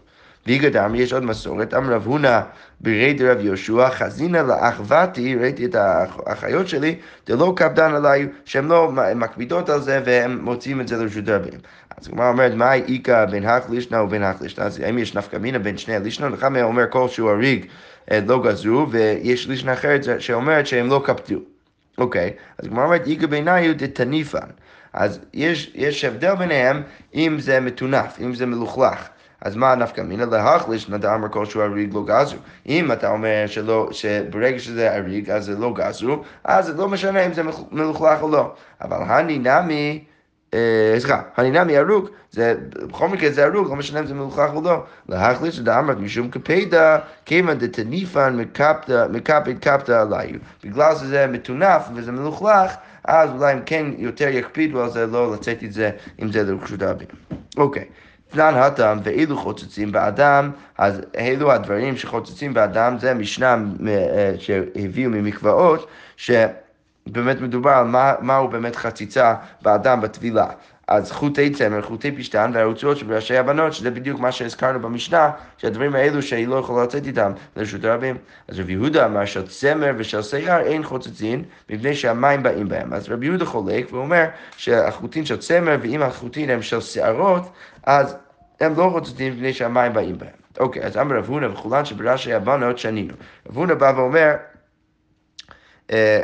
ויגדם, 0.47 0.95
יש 0.95 1.13
עוד 1.13 1.23
מסורת, 1.23 1.73
אמר 1.73 1.93
רב 1.93 2.05
הונא 2.05 2.41
ברי 2.81 3.13
דרב 3.13 3.37
יהושע, 3.39 3.89
חזינא 3.89 4.37
לאחוותי, 4.37 5.35
ראיתי 5.35 5.65
את 5.65 5.75
האחיות 5.75 6.67
שלי, 6.67 6.95
דלא 7.27 7.53
קפדן 7.55 7.95
עליי, 7.95 8.27
שהן 8.45 8.67
לא 8.67 8.91
מקפידות 9.15 9.69
על 9.69 9.81
זה 9.81 10.01
והם 10.05 10.39
מוציאים 10.41 10.81
את 10.81 10.87
זה 10.87 10.97
לרשות 10.97 11.29
רבים. 11.29 11.59
אז 11.97 12.07
הגמרא 12.07 12.29
אומרת, 12.29 12.53
מהי 12.53 12.83
איכא 12.87 13.25
בין 13.25 13.45
הך 13.45 13.69
לישנא 13.69 13.97
ובין 13.97 14.23
הך 14.23 14.41
לישנא? 14.41 14.63
אז 14.63 14.79
האם 14.79 14.97
יש 14.97 15.15
נפקא 15.15 15.37
מינה 15.37 15.59
בין 15.59 15.77
שני 15.77 15.95
הלישנא? 15.95 16.27
לך 16.27 16.47
אומר 16.63 16.83
כל 16.89 17.07
שהוא 17.07 17.29
הריג 17.29 17.65
אה, 18.11 18.19
לא 18.27 18.43
גזרו, 18.43 18.89
ויש 18.89 19.47
לישנא 19.47 19.73
אחרת 19.73 20.01
שאומרת 20.19 20.67
שהם 20.67 20.89
לא 20.89 21.01
קפדו. 21.05 21.52
אוקיי, 21.97 22.33
אז 22.57 22.65
הגמרא 22.65 22.85
אומרת, 22.85 23.07
איכא 23.07 23.27
ביניו 23.27 23.77
דתניפן. 23.77 24.47
אז 24.93 25.19
יש, 25.33 25.71
יש 25.75 26.05
הבדל 26.05 26.35
ביניהם 26.35 26.83
אם 27.15 27.37
זה 27.39 27.59
מטונף, 27.59 28.17
אם 28.21 28.35
זה 28.35 28.45
מלוכלך. 28.45 29.09
אז 29.41 29.55
מה 29.55 29.75
נפקא 29.75 30.01
מינא 30.01 30.23
להחליש 30.23 30.89
נדע 30.89 31.15
אמר 31.15 31.29
כל 31.29 31.45
שהוא 31.45 31.63
אריג 31.63 31.93
לא 31.93 32.03
גזרו. 32.05 32.39
אם 32.67 32.91
אתה 32.91 33.09
אומר 33.09 33.43
שלא, 33.47 33.89
שברגע 33.91 34.59
שזה 34.59 34.95
אריג 34.95 35.29
אז 35.29 35.45
זה 35.45 35.55
לא 35.57 35.73
גזרו, 35.73 36.23
אז 36.43 36.65
זה 36.65 36.73
לא 36.73 36.89
משנה 36.89 37.25
אם 37.25 37.33
זה 37.33 37.41
מלוכלך 37.71 38.21
או 38.21 38.29
לא. 38.29 38.53
אבל 38.81 38.97
הני 39.01 39.39
נמי... 39.39 40.03
אה, 40.53 40.99
סליחה, 40.99 41.21
הנינמי 41.37 41.77
הרוג, 41.77 42.09
זה, 42.31 42.55
בכל 42.89 43.07
מקרה 43.07 43.31
זה 43.31 43.45
הרוג, 43.45 43.69
לא 43.69 43.75
משנה 43.75 43.99
אם 43.99 44.05
זה 44.05 44.13
מלוכלך 44.13 44.53
או 44.53 44.61
לא. 44.61 44.83
להחליט 45.09 45.53
שדאמרת 45.53 45.97
משום 45.97 46.29
קפידה, 46.29 46.97
כיוון 47.25 47.57
דתניפן 47.57 48.39
מקפד 49.09 49.59
קפדה 49.59 50.01
עליו. 50.01 50.39
בגלל 50.63 50.95
שזה 50.95 51.27
מטונף 51.27 51.83
וזה 51.95 52.11
מלוכלך, 52.11 52.71
אז 53.05 53.29
אולי 53.29 53.51
הם 53.51 53.59
כן 53.65 53.85
יותר 53.97 54.27
יקפידו 54.27 54.83
על 54.83 54.89
זה, 54.89 55.07
לא 55.07 55.33
לצאת 55.33 55.63
את 55.63 55.73
זה, 55.73 55.91
אם 56.21 56.31
זה 56.31 56.43
לרשות 56.43 56.81
הרבים. 56.81 57.07
אוקיי. 57.57 57.85
תנן 58.29 58.53
הטעם 58.55 58.99
ואילו 59.03 59.37
חוצצים 59.37 59.91
באדם, 59.91 60.51
אז 60.77 61.01
אלו 61.17 61.51
הדברים 61.51 61.97
שחוצצים 61.97 62.53
באדם, 62.53 62.99
זה 62.99 63.13
משנה 63.13 63.57
אה, 63.87 64.33
שהביאו 64.37 65.11
ממקוואות, 65.11 65.87
שבאמת 67.09 67.41
מדובר 67.41 67.71
על 67.71 67.85
מה, 67.85 68.13
מהו 68.21 68.47
באמת 68.47 68.75
חציצה 68.75 69.35
באדם 69.61 70.01
בטבילה. 70.01 70.47
אז 70.87 71.11
חוטי 71.11 71.49
צמר, 71.49 71.81
חוטי 71.81 72.11
פשטן 72.11 72.51
והרצועות 72.53 72.97
שבראשי 72.97 73.37
הבנות, 73.37 73.73
שזה 73.73 73.91
בדיוק 73.91 74.19
מה 74.19 74.31
שהזכרנו 74.31 74.79
במשנה, 74.79 75.31
שהדברים 75.57 75.95
האלו 75.95 76.21
שהיא 76.21 76.47
לא 76.47 76.55
יכולה 76.55 76.83
לצאת 76.83 77.05
איתם 77.05 77.31
לרשות 77.55 77.83
הרבים. 77.83 78.17
אז 78.47 78.59
רבי 78.59 78.71
יהודה 78.71 79.05
אמר 79.05 79.25
של 79.25 79.47
צמר 79.47 79.91
ושל 79.97 80.21
שיער 80.21 80.61
אין 80.61 80.83
חוצצין, 80.83 81.43
מפני 81.69 81.95
שהמים 81.95 82.43
באים 82.43 82.69
בהם. 82.69 82.93
אז 82.93 83.09
רבי 83.09 83.25
יהודה 83.25 83.45
חולק 83.45 83.93
ואומר 83.93 84.25
שהחוטין 84.57 85.25
של 85.25 85.37
צמר 85.37 85.77
ואם 85.81 86.01
החוטין 86.01 86.49
הם 86.49 86.61
של 86.61 86.81
שערות, 86.81 87.51
אז 87.83 88.15
הם 88.59 88.73
לא 88.77 88.89
חוצצים 88.93 89.33
מפני 89.33 89.53
שהמים 89.53 89.93
באים 89.93 90.17
בהם. 90.17 90.29
אוקיי, 90.59 90.83
אז 90.83 90.97
אמר 90.97 91.17
רב 91.17 91.25
הונא 91.25 91.45
וכולן 91.45 91.85
שבראשי 91.85 92.33
הבנות 92.33 92.77
שנינו. 92.77 93.13
רב 93.49 93.57
הונא 93.57 93.73
בא 93.73 93.93
ואומר, 93.95 94.31
אה, 95.91 96.23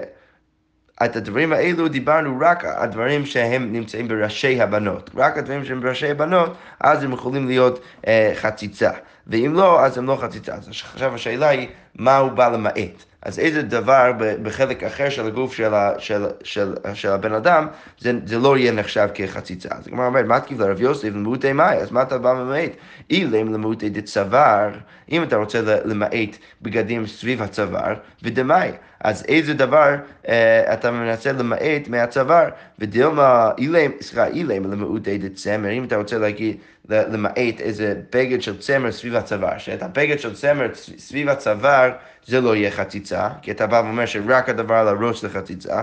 את 1.06 1.16
הדברים 1.16 1.54
האלו 1.54 1.88
דיברנו 1.88 2.38
רק 2.42 2.66
על 2.66 2.72
הדברים 2.78 3.26
שהם 3.26 3.74
נמצאים 3.74 4.08
בראשי 4.08 4.62
הבנות. 4.62 5.10
רק 5.16 5.38
הדברים 5.38 5.66
שהם 5.66 5.82
בראשי 5.82 6.12
הבנות, 6.12 6.56
אז 6.80 7.04
הם 7.04 7.14
יכולים 7.14 7.48
להיות 7.48 7.80
אה, 8.08 8.32
חציצה. 8.36 8.92
ואם 9.28 9.54
לא, 9.54 9.86
אז 9.86 9.98
הם 9.98 10.06
לא 10.06 10.18
חציצה. 10.22 10.54
אז 10.54 10.68
עכשיו 10.68 11.16
השאלה 11.16 11.50
היא, 11.50 11.68
מה 11.96 12.18
הוא 12.18 12.32
בא 12.32 12.50
למעט? 12.50 13.06
אז 13.22 13.40
איזה 13.40 13.62
דבר 13.62 14.12
בחלק 14.44 14.84
אחר 14.84 15.10
של 15.10 15.28
הגוף 15.28 15.54
של, 15.54 15.74
ה, 15.74 15.94
של, 15.98 16.26
של, 16.44 16.74
של 16.94 17.10
הבן 17.10 17.34
אדם, 17.34 17.68
זה, 18.00 18.12
זה 18.26 18.38
לא 18.38 18.58
יהיה 18.58 18.72
נחשב 18.72 19.08
כחציצה. 19.14 19.70
אז 19.72 19.88
הגמרא 19.88 20.06
אומרת, 20.06 20.26
מה 20.26 20.40
תקיף 20.40 20.60
לרב 20.60 20.82
יוסף 20.82 21.08
למעוטי 21.08 21.54
מאי, 21.54 21.78
אז 21.78 21.92
מה 21.92 22.02
אתה 22.02 22.18
בא 22.18 22.34
למעט? 22.34 22.72
אילם 23.10 23.54
למעוטי 23.54 23.90
דצוואר, 23.90 24.70
אם 25.12 25.24
אתה 25.24 25.36
רוצה 25.36 25.62
למעט 25.86 26.38
בגדים 26.62 27.08
סביב 27.08 27.42
הצוואר, 27.42 27.94
ודמאי. 28.24 28.72
אז 29.04 29.26
איזה 29.28 29.54
דבר 29.54 29.96
אה, 30.28 30.74
אתה 30.74 30.92
מנסה 30.92 31.32
למעט 31.32 31.88
מהצוואר, 31.88 32.50
ודילמה 32.80 33.52
אילם, 33.58 33.92
סליחה, 34.02 34.28
אילם 34.28 34.72
למעוטי 34.72 35.18
דצמר, 35.18 35.72
אם 35.72 35.84
אתה 35.84 35.96
רוצה 35.96 36.18
להגיד, 36.18 36.58
למעט 36.90 37.60
איזה 37.60 37.94
בגד 38.14 38.42
של 38.42 38.60
צמר 38.60 38.92
סביב 38.92 39.16
הצוואר, 39.16 39.58
שאת 39.58 39.84
הבגד 39.84 40.20
של 40.20 40.36
צמר 40.36 40.68
סביב 40.74 41.30
הצוואר 41.30 41.92
זה 42.26 42.42
לא 42.42 42.56
יהיה 42.56 42.72
חציצה, 42.72 43.30
כי 43.42 43.52
אתה 43.52 43.68
בא 43.68 43.82
ואומר 43.86 44.06
שרק 44.06 44.50
הדבר 44.50 44.76
על 44.76 44.88
הראש 44.88 45.22
זה 45.22 45.30
חציצה, 45.30 45.82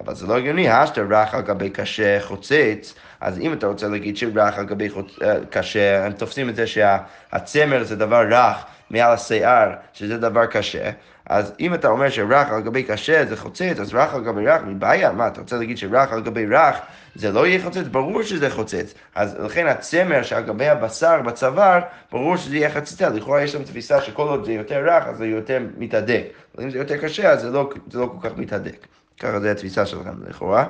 אבל 0.00 0.14
זה 0.14 0.26
לא 0.26 0.36
הגיוני, 0.36 0.68
השת 0.68 0.98
רך 0.98 1.34
על 1.34 1.42
גבי 1.42 1.70
קשה 1.70 2.20
חוצץ, 2.20 2.94
אז 3.20 3.38
אם 3.38 3.52
אתה 3.52 3.66
רוצה 3.66 3.88
להגיד 3.88 4.16
שרך 4.16 4.58
על 4.58 4.64
גבי 4.64 4.88
אה, 5.22 5.36
קשה, 5.50 6.06
הם 6.06 6.12
תופסים 6.12 6.48
את 6.48 6.56
זה 6.56 6.66
שהצמר 6.66 7.84
זה 7.84 7.96
דבר 7.96 8.22
רך 8.30 8.64
מעל 8.94 9.12
השיער, 9.12 9.70
שזה 9.92 10.18
דבר 10.18 10.46
קשה, 10.46 10.90
אז 11.26 11.52
אם 11.60 11.74
אתה 11.74 11.88
אומר 11.88 12.10
שרך 12.10 12.50
על 12.50 12.62
גבי 12.62 12.82
קשה 12.82 13.24
זה 13.26 13.36
חוצץ, 13.36 13.80
אז 13.80 13.94
רך 13.94 14.14
על 14.14 14.24
גבי 14.24 14.46
רך 14.46 14.62
מבעיה, 14.66 15.12
מה, 15.12 15.26
אתה 15.26 15.40
רוצה 15.40 15.56
להגיד 15.56 15.78
שרך 15.78 16.12
על 16.12 16.22
גבי 16.22 16.46
רך 16.46 16.76
זה 17.14 17.32
לא 17.32 17.46
יהיה 17.46 17.62
חוצץ? 17.62 17.82
ברור 17.90 18.22
שזה 18.22 18.50
חוצץ. 18.50 18.94
אז 19.14 19.36
לכן 19.40 19.66
הצמר 19.66 20.22
שעל 20.22 20.42
גבי 20.42 20.68
הבשר 20.68 21.22
בצוואר, 21.22 21.80
ברור 22.12 22.36
שזה 22.36 22.56
יהיה 22.56 22.70
חציצה. 22.70 23.08
לכאורה 23.08 23.42
יש 23.42 23.54
לנו 23.54 23.64
תפיסה 23.64 24.00
שכל 24.00 24.22
עוד 24.22 24.44
זה 24.44 24.52
יותר 24.52 24.84
רך, 24.86 25.06
אז 25.06 25.16
זה 25.16 25.26
יותר 25.26 25.58
מתהדק. 25.78 26.22
אבל 26.54 26.64
אם 26.64 26.70
זה 26.70 26.78
יותר 26.78 26.96
קשה, 26.96 27.30
אז 27.30 27.40
זה 27.40 27.50
לא, 27.50 27.70
זה 27.90 27.98
לא 27.98 28.06
כל 28.06 28.28
כך 28.28 28.36
מתהדק. 28.36 28.86
ככה 29.20 29.40
זה 29.40 29.50
התפיסה 29.50 29.86
שלכם 29.86 30.14
לכאורה. 30.28 30.66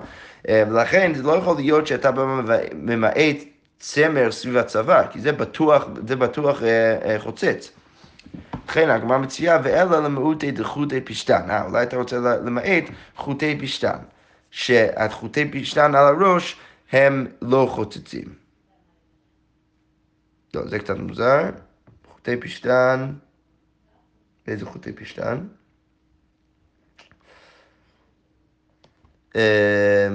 אה, 0.48 0.64
ולכן 0.70 1.12
זה 1.14 1.22
לא 1.22 1.32
יכול 1.32 1.56
להיות 1.56 1.86
שאתה 1.86 2.10
ממעט 2.72 3.36
צמר 3.78 4.32
סביב 4.32 4.56
הצוואר, 4.56 5.02
כי 5.10 5.20
זה 5.20 5.32
בטוח, 5.32 5.84
זה 6.06 6.16
בטוח 6.16 6.62
אה, 6.62 6.68
אה, 7.04 7.18
חוצץ. 7.18 7.70
לכן 8.68 8.90
הגמרא 8.90 9.18
מציעה, 9.18 9.58
ואלה 9.62 10.00
למעוטי 10.00 10.50
דחוטי 10.50 11.00
פשתן. 11.00 11.50
אה, 11.50 11.64
אולי 11.64 11.82
אתה 11.82 11.96
רוצה 11.96 12.18
למעט 12.18 12.84
חוטי 13.16 13.58
פשתן. 13.60 13.98
שהחוטי 14.50 15.50
פשתן 15.50 15.94
על 15.94 16.06
הראש 16.06 16.56
הם 16.92 17.26
לא 17.42 17.66
חוצצים. 17.70 18.34
לא, 20.54 20.68
זה 20.68 20.78
קצת 20.78 20.96
מוזר. 20.96 21.50
חוטי 22.12 22.36
פשתן 22.36 23.12
איזה 24.46 24.66
חוטי 24.66 24.92
פשטן? 24.92 25.46
אה, 29.36 30.08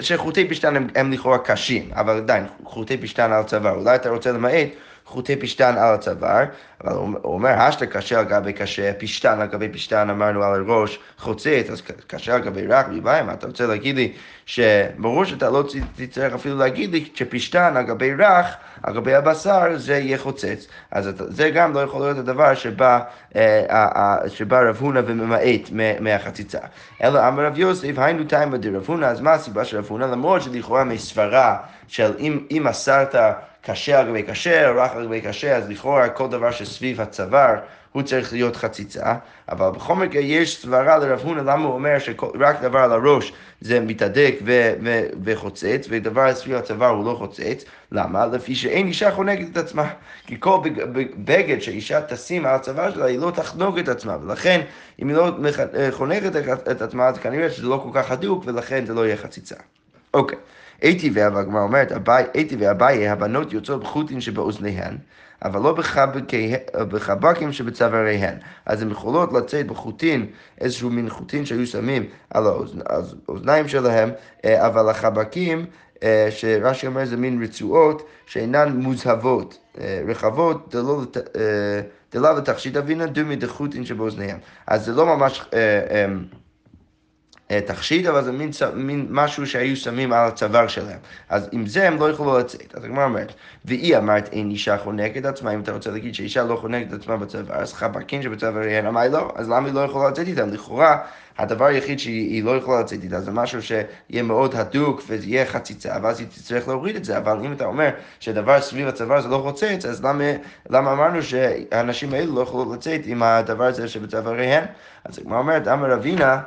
שחוטי 0.00 0.48
פשטן 0.48 0.76
הם, 0.76 0.86
הם 0.94 1.12
לכאורה 1.12 1.38
קשים, 1.38 1.92
אבל 1.92 2.16
עדיין, 2.16 2.46
חוטי 2.64 2.96
פשטן 2.96 3.32
על 3.32 3.44
צוואר. 3.44 3.74
אולי 3.74 3.96
אתה 3.96 4.10
רוצה 4.10 4.32
למעט 4.32 4.68
חוטי 5.12 5.36
פשטן 5.36 5.78
על 5.78 5.94
הצוואר, 5.94 6.44
אבל 6.84 6.92
הוא 6.92 7.16
אומר, 7.24 7.50
השתה 7.50 7.86
קשה 7.86 8.18
על 8.18 8.24
גבי 8.24 8.52
קשה, 8.52 8.92
פשטן 8.98 9.40
על 9.40 9.46
גבי 9.46 9.68
פשטן, 9.68 10.10
אמרנו 10.10 10.42
על 10.42 10.60
הראש, 10.60 10.98
חוצץ, 11.18 11.66
אז 11.70 11.82
קשה 12.06 12.34
על 12.34 12.40
גבי 12.40 12.66
רך, 12.66 12.86
מה 13.02 13.32
אתה 13.32 13.46
רוצה 13.46 13.66
להגיד 13.66 13.96
לי 13.96 14.12
שברור 14.46 15.24
שאתה 15.24 15.50
לא 15.50 15.64
תצטרך 15.96 16.34
אפילו 16.34 16.58
להגיד 16.58 16.92
לי 16.92 17.08
שפשטן 17.14 17.76
על 17.76 17.82
גבי 17.82 18.14
רך, 18.14 18.46
על 18.82 18.94
גבי 18.94 19.14
הבשר, 19.14 19.76
זה 19.76 19.98
יהיה 19.98 20.18
חוצץ. 20.18 20.66
אז 20.90 21.10
זה 21.28 21.50
גם 21.50 21.72
לא 21.74 21.80
יכול 21.80 22.00
להיות 22.00 22.18
הדבר 22.18 22.54
שבא, 22.54 23.00
אה, 23.36 24.16
שבא 24.28 24.60
רב 24.60 24.76
הונא 24.80 25.00
וממעט 25.06 25.70
מהחציצה. 26.00 26.58
אלא 27.02 27.28
אמר 27.28 27.46
רב 27.46 27.58
יוסף, 27.58 27.98
היינו 27.98 28.24
תימא 28.24 28.56
דרב 28.56 28.84
הונא, 28.86 29.06
אז 29.06 29.20
מה 29.20 29.32
הסיבה 29.32 29.64
של 29.64 29.78
רב 29.78 29.86
הונא? 29.88 30.04
למרות 30.04 30.42
שלכאורה 30.42 30.84
מסברה 30.84 31.56
של 31.88 32.12
אם, 32.18 32.62
מסרת 32.64 33.14
קשה 33.62 34.00
על 34.00 34.08
גבי 34.08 34.22
קשה, 34.22 34.70
רך 34.70 34.92
על 34.92 35.06
גבי 35.06 35.20
קשה, 35.20 35.56
אז 35.56 35.68
לכאורה 35.68 36.08
כל 36.08 36.28
דבר 36.28 36.50
שסביב 36.50 37.00
הצוואר 37.00 37.54
הוא 37.92 38.02
צריך 38.02 38.32
להיות 38.32 38.56
חציצה, 38.56 39.14
אבל 39.48 39.70
בכל 39.70 39.94
מקרה 39.94 40.20
יש 40.22 40.62
סברה 40.62 40.98
לרב 40.98 41.20
הונא 41.20 41.40
למה 41.40 41.64
הוא 41.64 41.74
אומר 41.74 41.98
שרק 41.98 42.60
דבר 42.62 42.78
על 42.78 42.92
הראש 42.92 43.32
זה 43.60 43.80
מתהדק 43.80 44.34
ו- 44.44 44.72
ו- 44.84 45.06
וחוצץ, 45.24 45.86
ודבר 45.90 46.34
סביב 46.34 46.56
הצוואר 46.56 46.88
הוא 46.88 47.04
לא 47.04 47.14
חוצץ. 47.18 47.64
למה? 47.92 48.26
לפי 48.26 48.54
שאין 48.54 48.86
אישה 48.86 49.10
חונקת 49.10 49.52
את 49.52 49.56
עצמה. 49.56 49.90
כי 50.26 50.36
כל 50.40 50.58
בגד 51.24 51.60
שאישה 51.60 52.00
תשים 52.02 52.46
על 52.46 52.54
הצוואר 52.54 52.90
שלה, 52.90 53.04
היא 53.04 53.18
לא 53.18 53.30
תחנוק 53.30 53.78
את 53.78 53.88
עצמה, 53.88 54.16
ולכן 54.22 54.60
אם 55.02 55.08
היא 55.08 55.16
לא 55.16 55.30
חונקת 55.90 56.36
את 56.70 56.82
עצמה, 56.82 57.08
אז 57.08 57.18
כנראה 57.18 57.50
שזה 57.50 57.66
לא 57.66 57.80
כל 57.82 58.00
כך 58.00 58.10
הדוק, 58.10 58.42
ולכן 58.46 58.86
זה 58.86 58.94
לא 58.94 59.06
יהיה 59.06 59.16
חציצה. 59.16 59.56
אוקיי. 60.14 60.38
הייתי 60.82 61.10
והגמרא 61.14 61.62
אומרת, 61.62 61.92
הייתי 62.34 62.56
ואביי, 62.58 63.08
הבנות 63.08 63.52
יוצאות 63.52 63.80
בחוטין 63.80 64.20
שבאוזניהן, 64.20 64.96
אבל 65.44 65.60
לא 65.60 65.76
בחבקים 66.88 67.52
שבצוואריהן. 67.52 68.34
אז 68.66 68.82
הן 68.82 68.90
יכולות 68.90 69.32
לצאת 69.32 69.66
בחוטין, 69.66 70.26
איזשהו 70.60 70.90
מין 70.90 71.10
חוטין 71.10 71.44
שהיו 71.46 71.66
שמים 71.66 72.04
על 72.30 72.44
האוזניים 73.26 73.68
שלהם, 73.68 74.10
אה, 74.44 74.66
אבל 74.66 74.88
החבקים, 74.88 75.66
אה, 76.02 76.28
שרש"י 76.30 76.86
אומר 76.86 77.04
זה 77.04 77.16
מין 77.16 77.42
רצועות 77.42 78.08
שאינן 78.26 78.72
מוזהבות, 78.76 79.58
אה, 79.80 80.02
רחבות, 80.08 80.74
דלא 82.12 82.36
לתכשיט 82.36 82.76
אבינה 82.76 83.06
דומי 83.06 83.36
דחוטין 83.36 83.84
שבאוזניהם. 83.84 84.38
אז 84.66 84.84
זה 84.84 84.92
לא 84.92 85.16
ממש... 85.16 85.44
אה, 87.52 87.60
תכשיט, 87.60 88.06
אבל 88.06 88.24
זה 88.24 88.32
מין, 88.32 88.50
מין 88.74 89.06
משהו 89.10 89.46
שהיו 89.46 89.76
שמים 89.76 90.12
על 90.12 90.28
הצוואר 90.28 90.66
שלהם. 90.66 90.98
אז 91.28 91.48
עם 91.52 91.66
זה 91.66 91.88
הם 91.88 92.00
לא 92.00 92.10
יכולו 92.10 92.38
לצאת. 92.38 92.74
אז 92.74 92.84
הגמרא 92.84 93.04
אומרת, 93.04 93.32
והיא 93.64 93.96
אמרת 93.96 94.28
אין 94.32 94.50
אישה 94.50 94.78
חונקת 94.78 95.24
עצמה, 95.24 95.54
אם 95.54 95.60
אתה 95.60 95.72
רוצה 95.72 95.90
להגיד 95.90 96.14
שאישה 96.14 96.44
לא 96.44 96.56
חונקת 96.56 96.92
עצמה 96.92 97.16
בצוואר, 97.16 97.56
אז 97.56 97.72
חבקין 97.72 98.22
שבצוואריהן, 98.22 98.86
אמר 98.86 99.08
לא, 99.08 99.32
אז 99.36 99.48
למה 99.48 99.66
היא 99.66 99.74
לא 99.74 99.80
יכולה 99.80 100.08
לצאת 100.08 100.26
איתם? 100.26 100.48
לכאורה, 100.48 100.98
הדבר 101.38 101.64
היחיד 101.64 101.98
שהיא 101.98 102.44
לא 102.44 102.56
יכולה 102.56 102.80
לצאת 102.80 103.02
איתה 103.02 103.20
זה 103.20 103.30
משהו 103.30 103.62
שיהיה 103.62 104.22
מאוד 104.22 104.54
הדוק 104.54 105.02
ויהיה 105.06 105.46
חציצה, 105.46 105.96
ואז 106.02 106.20
היא 106.20 106.28
תצטרך 106.28 106.68
להוריד 106.68 106.96
את 106.96 107.04
זה, 107.04 107.18
אבל 107.18 107.38
אם 107.44 107.52
אתה 107.52 107.64
אומר 107.64 107.88
שדבר 108.20 108.60
סביב 108.60 108.88
הצוואר 108.88 109.20
זה 109.20 109.28
לא 109.28 109.38
חוצץ, 109.42 109.84
אז 109.88 110.04
למה, 110.04 110.24
למה 110.70 110.92
אמרנו 110.92 111.22
שהאנשים 111.22 112.14
האלו 112.14 112.34
לא 112.34 112.40
יכולו 112.40 112.74
לצאת 112.74 113.00
עם 113.04 113.22
הדבר 113.22 113.64
הזה 113.64 113.88
שבצוואריהן? 113.88 114.64
אז 115.04 115.18
הגמרא 115.18 115.38
אומרת, 115.38 115.68
אמר 115.68 115.90
רבינה, 115.90 116.40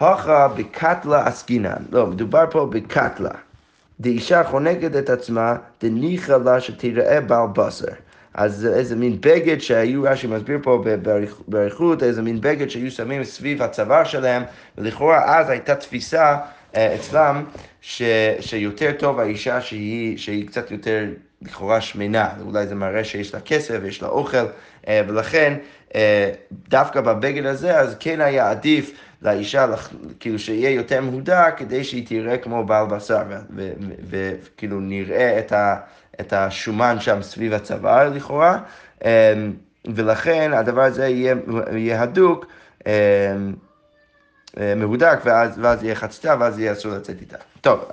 הכה 0.00 0.48
בקטלה 0.48 1.26
עסקינן. 1.26 1.82
לא, 1.92 2.06
מדובר 2.06 2.44
פה 2.50 2.66
בקטלה. 2.66 3.30
דאישה 4.00 4.44
חונקת 4.44 4.96
את 4.96 5.10
עצמה, 5.10 5.56
דניחא 5.82 6.32
לה 6.44 6.60
שתיראה 6.60 7.20
בעל 7.20 7.46
בשר. 7.52 7.92
אז 8.34 8.66
איזה 8.74 8.96
מין 8.96 9.16
בגד 9.20 9.60
שהיו, 9.60 10.02
רש"י 10.02 10.26
מסביר 10.26 10.58
פה 10.62 10.84
באריכות, 11.48 12.02
איזה 12.02 12.22
מין 12.22 12.40
בגד 12.40 12.68
שהיו 12.68 12.90
שמים 12.90 13.24
סביב 13.24 13.62
הצוואר 13.62 14.04
שלהם, 14.04 14.42
ולכאורה 14.78 15.38
אז 15.38 15.50
הייתה 15.50 15.74
תפיסה 15.74 16.36
אה, 16.76 16.94
אצלם 16.94 17.44
ש, 17.80 18.02
שיותר 18.40 18.92
טוב 18.98 19.20
האישה 19.20 19.60
שהיא, 19.60 20.18
שהיא 20.18 20.46
קצת 20.46 20.70
יותר 20.70 21.04
לכאורה 21.42 21.80
שמנה, 21.80 22.28
אולי 22.46 22.66
זה 22.66 22.74
מראה 22.74 23.04
שיש 23.04 23.34
לה 23.34 23.40
כסף 23.40 23.78
ויש 23.82 24.02
לה 24.02 24.08
אוכל, 24.08 24.46
אה, 24.88 25.02
ולכן 25.08 25.54
אה, 25.94 26.30
דווקא 26.68 27.00
בבגד 27.00 27.46
הזה, 27.46 27.78
אז 27.78 27.96
כן 28.00 28.20
היה 28.20 28.50
עדיף 28.50 28.92
לאישה, 29.22 29.66
כאילו 30.20 30.38
שיהיה 30.38 30.70
יותר 30.70 31.00
מהודק, 31.00 31.54
כדי 31.56 31.84
שהיא 31.84 32.06
תראה 32.06 32.38
כמו 32.38 32.64
בעל 32.64 32.86
בשר, 32.86 33.22
וכאילו 34.10 34.80
נראה 34.80 35.38
את, 35.38 35.52
ה, 35.52 35.76
את 36.20 36.32
השומן 36.32 37.00
שם 37.00 37.22
סביב 37.22 37.52
הצוואר 37.52 38.08
לכאורה, 38.08 38.58
אמ, 39.04 39.08
ולכן 39.94 40.52
הדבר 40.52 40.82
הזה 40.82 41.08
יהיה, 41.08 41.34
יהיה 41.72 42.02
הדוק. 42.02 42.46
אמ, 42.86 42.90
אה, 44.58 44.74
מהודק, 44.74 45.18
ואז, 45.24 45.58
ואז 45.58 45.82
יהיה 45.84 45.94
חציתה, 45.94 46.34
ואז 46.40 46.58
יהיה 46.58 46.72
אסור 46.72 46.92
לצאת 46.92 47.20
איתה. 47.20 47.36
טוב, 47.60 47.84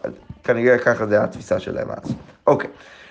כנראה 0.43 0.77
ככה 0.77 1.05
זה 1.05 1.23
התפיסה 1.23 1.59
שלהם 1.59 1.87
אז. 1.89 2.13
אוקיי. 2.47 2.69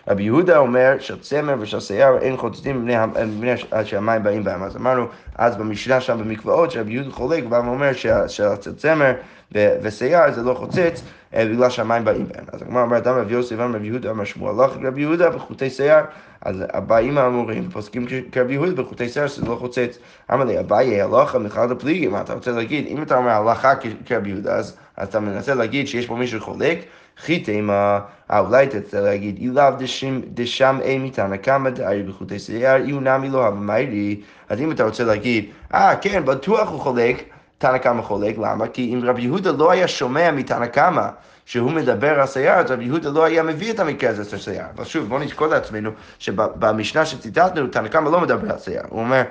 רבי 0.08 0.22
יהודה 0.22 0.58
אומר 0.58 0.96
שצמר 0.98 1.54
ושל 1.60 1.80
שיער 1.80 2.18
אין 2.18 2.36
חוצצים 2.36 2.86
מפני 2.86 3.52
שהמים 3.84 4.22
באים 4.22 4.44
בהם. 4.44 4.62
אז 4.62 4.76
אמרנו 4.76 5.06
אז 5.34 5.56
במשנה 5.56 6.00
שם 6.00 6.18
במקוואות 6.18 6.70
שרבי 6.70 6.92
יהודה 6.92 7.10
חולק, 7.10 7.44
ואומר 7.50 7.90
שצמר 8.28 9.12
ושיער 9.54 10.32
זה 10.32 10.42
לא 10.42 10.54
חוצץ 10.54 11.02
אה, 11.34 11.44
בגלל 11.44 11.70
שהמים 11.70 12.04
באים 12.04 12.28
בהם. 12.28 12.44
אז 12.52 12.62
הגמרא 12.62 12.82
אומרת, 12.82 13.06
אמר 13.06 13.20
רבי 13.20 13.32
יוסף 13.32 13.52
אמר 13.52 13.76
רבי 13.76 13.86
יהודה 13.86 14.10
אמר 14.10 14.25
שמואל 14.25 14.60
הלך 14.60 14.72
רבי 14.82 15.00
יהודה 15.00 15.30
בחוטי 15.30 15.70
שיער, 15.70 16.04
אז 16.40 16.56
הבאים 16.72 17.18
האמורים 17.18 17.70
פוסקים 17.70 18.06
כרבי 18.32 18.52
יהודה 18.52 18.82
בחוטי 18.82 19.08
שיער 19.08 19.26
שזה 19.26 19.46
לא 19.46 19.56
חוצץ. 19.56 19.98
אמר 20.32 20.44
לי, 20.44 20.60
אביי 20.60 21.02
הלכה 21.02 21.38
מחד 21.38 21.70
הפליגים, 21.70 22.12
מה 22.12 22.20
אתה 22.20 22.34
רוצה 22.34 22.50
להגיד? 22.50 22.86
אם 22.86 23.02
אתה 23.02 23.16
אומר 23.16 23.30
הלכה 23.30 23.72
כרבי 24.06 24.28
יהודה, 24.28 24.54
אז 24.54 24.76
אתה 25.02 25.20
מנסה 25.20 25.54
להגיד 25.54 25.88
שיש 25.88 26.06
פה 26.06 26.16
מישהו 26.16 26.40
חולק. 26.40 26.78
חיתימה, 27.25 28.00
אה, 28.30 28.38
אולי 28.38 28.66
תרצה 28.66 29.00
להגיד, 29.00 29.37
אילאו 29.38 29.73
דשם 30.35 30.78
אין 30.82 31.04
מתנא 31.04 31.37
קמא 31.37 31.70
דארי 31.70 32.02
בחוטי 32.02 32.38
שיער, 32.38 32.76
אי 32.76 32.92
נמי 32.92 33.28
לא 33.28 33.46
המיירי. 33.46 34.20
אז 34.49 34.61
אם 34.61 34.73
אתה 34.73 34.85
רוצה 34.85 35.04
להגיד, 35.04 35.44
אה, 35.75 35.96
כן, 35.96 36.25
בטוח 36.25 36.70
הוא 36.70 36.80
חולק, 36.80 37.23
תנא 37.58 37.78
קמא 37.78 38.02
חולק, 38.02 38.38
למה? 38.38 38.68
כי 38.68 38.94
אם 38.94 39.00
רבי 39.04 39.23
יהודה 39.23 39.52
לא 39.52 39.70
היה 39.70 39.88
שומע 39.88 40.30
מתנא 40.30 40.66
קמא 40.66 41.08
שהוא 41.46 41.70
מדבר 41.73 42.20
על 42.20 42.26
שיער, 42.26 42.58
אז 42.58 42.70
רבי 42.70 42.85
יהודה 42.85 43.11
לא 43.11 43.25
היה 43.25 43.42
מביא 43.42 43.73
את 43.73 43.80
המקרה 43.80 44.11
הזה 44.11 44.25
של 44.25 44.38
שיער. 44.38 44.66
אבל 44.76 44.85
שוב, 44.85 45.08
בואו 45.08 45.20
נזכור 45.20 45.46
לעצמנו 45.46 45.90
שבמשנה 46.18 47.06
שציטטנו, 47.06 47.66
תנא 47.66 47.88
קמא 47.88 48.08
לא 48.08 48.20
מדבר 48.20 48.52
על 48.52 48.58
שיער. 48.58 48.85
הוא 48.88 49.00
אומר, 49.00 49.23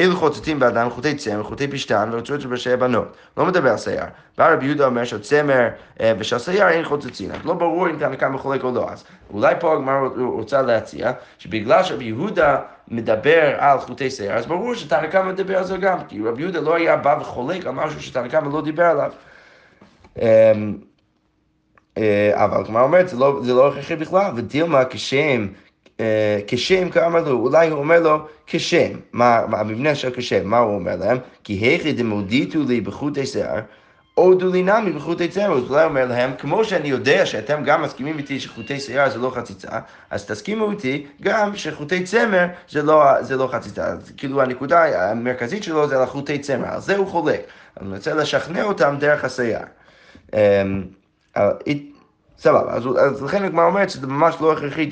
אלו 0.00 0.16
חוצצים 0.16 0.58
באדם 0.58 0.90
חוטי 0.90 1.14
צמר, 1.14 1.42
חוטי 1.42 1.68
פשטן 1.68 2.08
ורצועות 2.12 2.40
שבראשי 2.40 2.72
הבנות. 2.72 3.16
לא 3.36 3.46
מדבר 3.46 3.70
על 3.70 3.78
שיער. 3.78 4.06
בא 4.38 4.52
רבי 4.52 4.66
יהודה 4.66 4.86
אומר 4.86 5.04
שהצמר 5.04 5.68
אה, 6.00 6.12
ושל 6.18 6.38
שיער 6.38 6.68
אין 6.68 6.84
חוצצים. 6.84 7.30
אז 7.30 7.44
לא 7.44 7.54
ברור 7.54 7.90
אם 7.90 7.96
תנא 7.98 8.16
קמא 8.16 8.38
חולק 8.38 8.64
או 8.64 8.74
לא. 8.74 8.90
אז 8.90 9.04
אולי 9.32 9.54
פה 9.60 9.72
הגמרא 9.72 10.08
רוצה 10.18 10.62
להציע 10.62 11.12
שבגלל 11.38 11.82
שרבי 11.82 12.04
יהודה 12.04 12.58
מדבר 12.88 13.54
על 13.58 13.78
חוטי 13.78 14.10
שיער, 14.10 14.38
אז 14.38 14.46
ברור 14.46 14.74
שתנא 14.74 15.22
מדבר 15.22 15.58
על 15.58 15.64
זה 15.64 15.76
גם. 15.76 15.98
כי 16.08 16.20
רבי 16.24 16.42
יהודה 16.42 16.60
לא 16.60 16.74
היה 16.74 16.96
בא 16.96 17.16
וחולק 17.20 17.66
על 17.66 17.72
משהו 17.72 18.02
שתנא 18.02 18.48
לא 18.52 18.62
דיבר 18.62 18.84
עליו. 18.84 19.12
אמ, 20.18 20.22
אה, 21.98 22.44
אבל 22.44 22.60
הגמרא 22.60 22.82
אומרת, 22.82 23.08
זה 23.08 23.16
לא, 23.16 23.40
לא 23.44 23.68
הכרחי 23.68 23.96
בכלל, 23.96 24.32
ודילמה 24.36 24.84
כשם 24.84 25.46
כשם 26.46 26.90
כאמר 26.90 27.28
לו, 27.28 27.38
אולי 27.38 27.68
הוא 27.68 27.78
אומר 27.78 28.00
לו 28.00 28.18
כשם, 28.46 28.90
מה, 29.12 29.38
המבנה 29.38 29.94
של 29.94 30.10
כשם, 30.14 30.46
מה 30.48 30.58
הוא 30.58 30.74
אומר 30.74 30.96
להם? 30.96 31.18
כי 31.44 31.52
היכי 31.52 31.92
דמודיתו 31.92 32.58
לי 32.68 32.80
בחוטי 32.80 33.26
שיער, 33.26 33.60
הודו 34.14 34.52
לי 34.52 34.62
נמי 34.62 34.92
בחוטי 34.92 35.28
צמר, 35.28 35.56
אז 35.56 35.70
אולי 35.70 35.82
הוא 35.82 35.88
אומר 35.88 36.06
להם, 36.06 36.30
כמו 36.38 36.64
שאני 36.64 36.88
יודע 36.88 37.26
שאתם 37.26 37.62
גם 37.64 37.82
מסכימים 37.82 38.18
איתי 38.18 38.40
שחוטי 38.40 38.80
שיער 38.80 39.10
זה 39.10 39.18
לא 39.18 39.30
חציצה, 39.30 39.78
אז 40.10 40.26
תסכימו 40.26 40.70
איתי 40.70 41.06
גם 41.22 41.56
שחוטי 41.56 42.04
צמר 42.04 42.46
זה 42.70 42.82
לא, 42.82 43.22
זה 43.22 43.36
לא 43.36 43.48
חציצה. 43.52 43.86
אז 43.86 44.12
כאילו 44.16 44.42
הנקודה 44.42 45.10
המרכזית 45.10 45.62
שלו 45.62 45.88
זה 45.88 45.96
על 45.96 46.02
החוטי 46.02 46.38
צמר, 46.38 46.68
על 46.68 46.80
זה 46.80 46.96
הוא 46.96 47.06
חולק. 47.06 47.40
אני 47.80 47.94
רוצה 47.96 48.14
לשכנע 48.14 48.62
אותם 48.62 48.96
דרך 48.98 49.24
השיער. 49.24 49.64
סבבה, 52.40 52.72
אז, 52.72 52.82
אז 52.98 53.22
לכן 53.22 53.44
הגמרא 53.44 53.66
אומרת 53.66 53.90
שזה 53.90 54.06
ממש 54.06 54.36
לא 54.40 54.52
הכרחי 54.52 54.90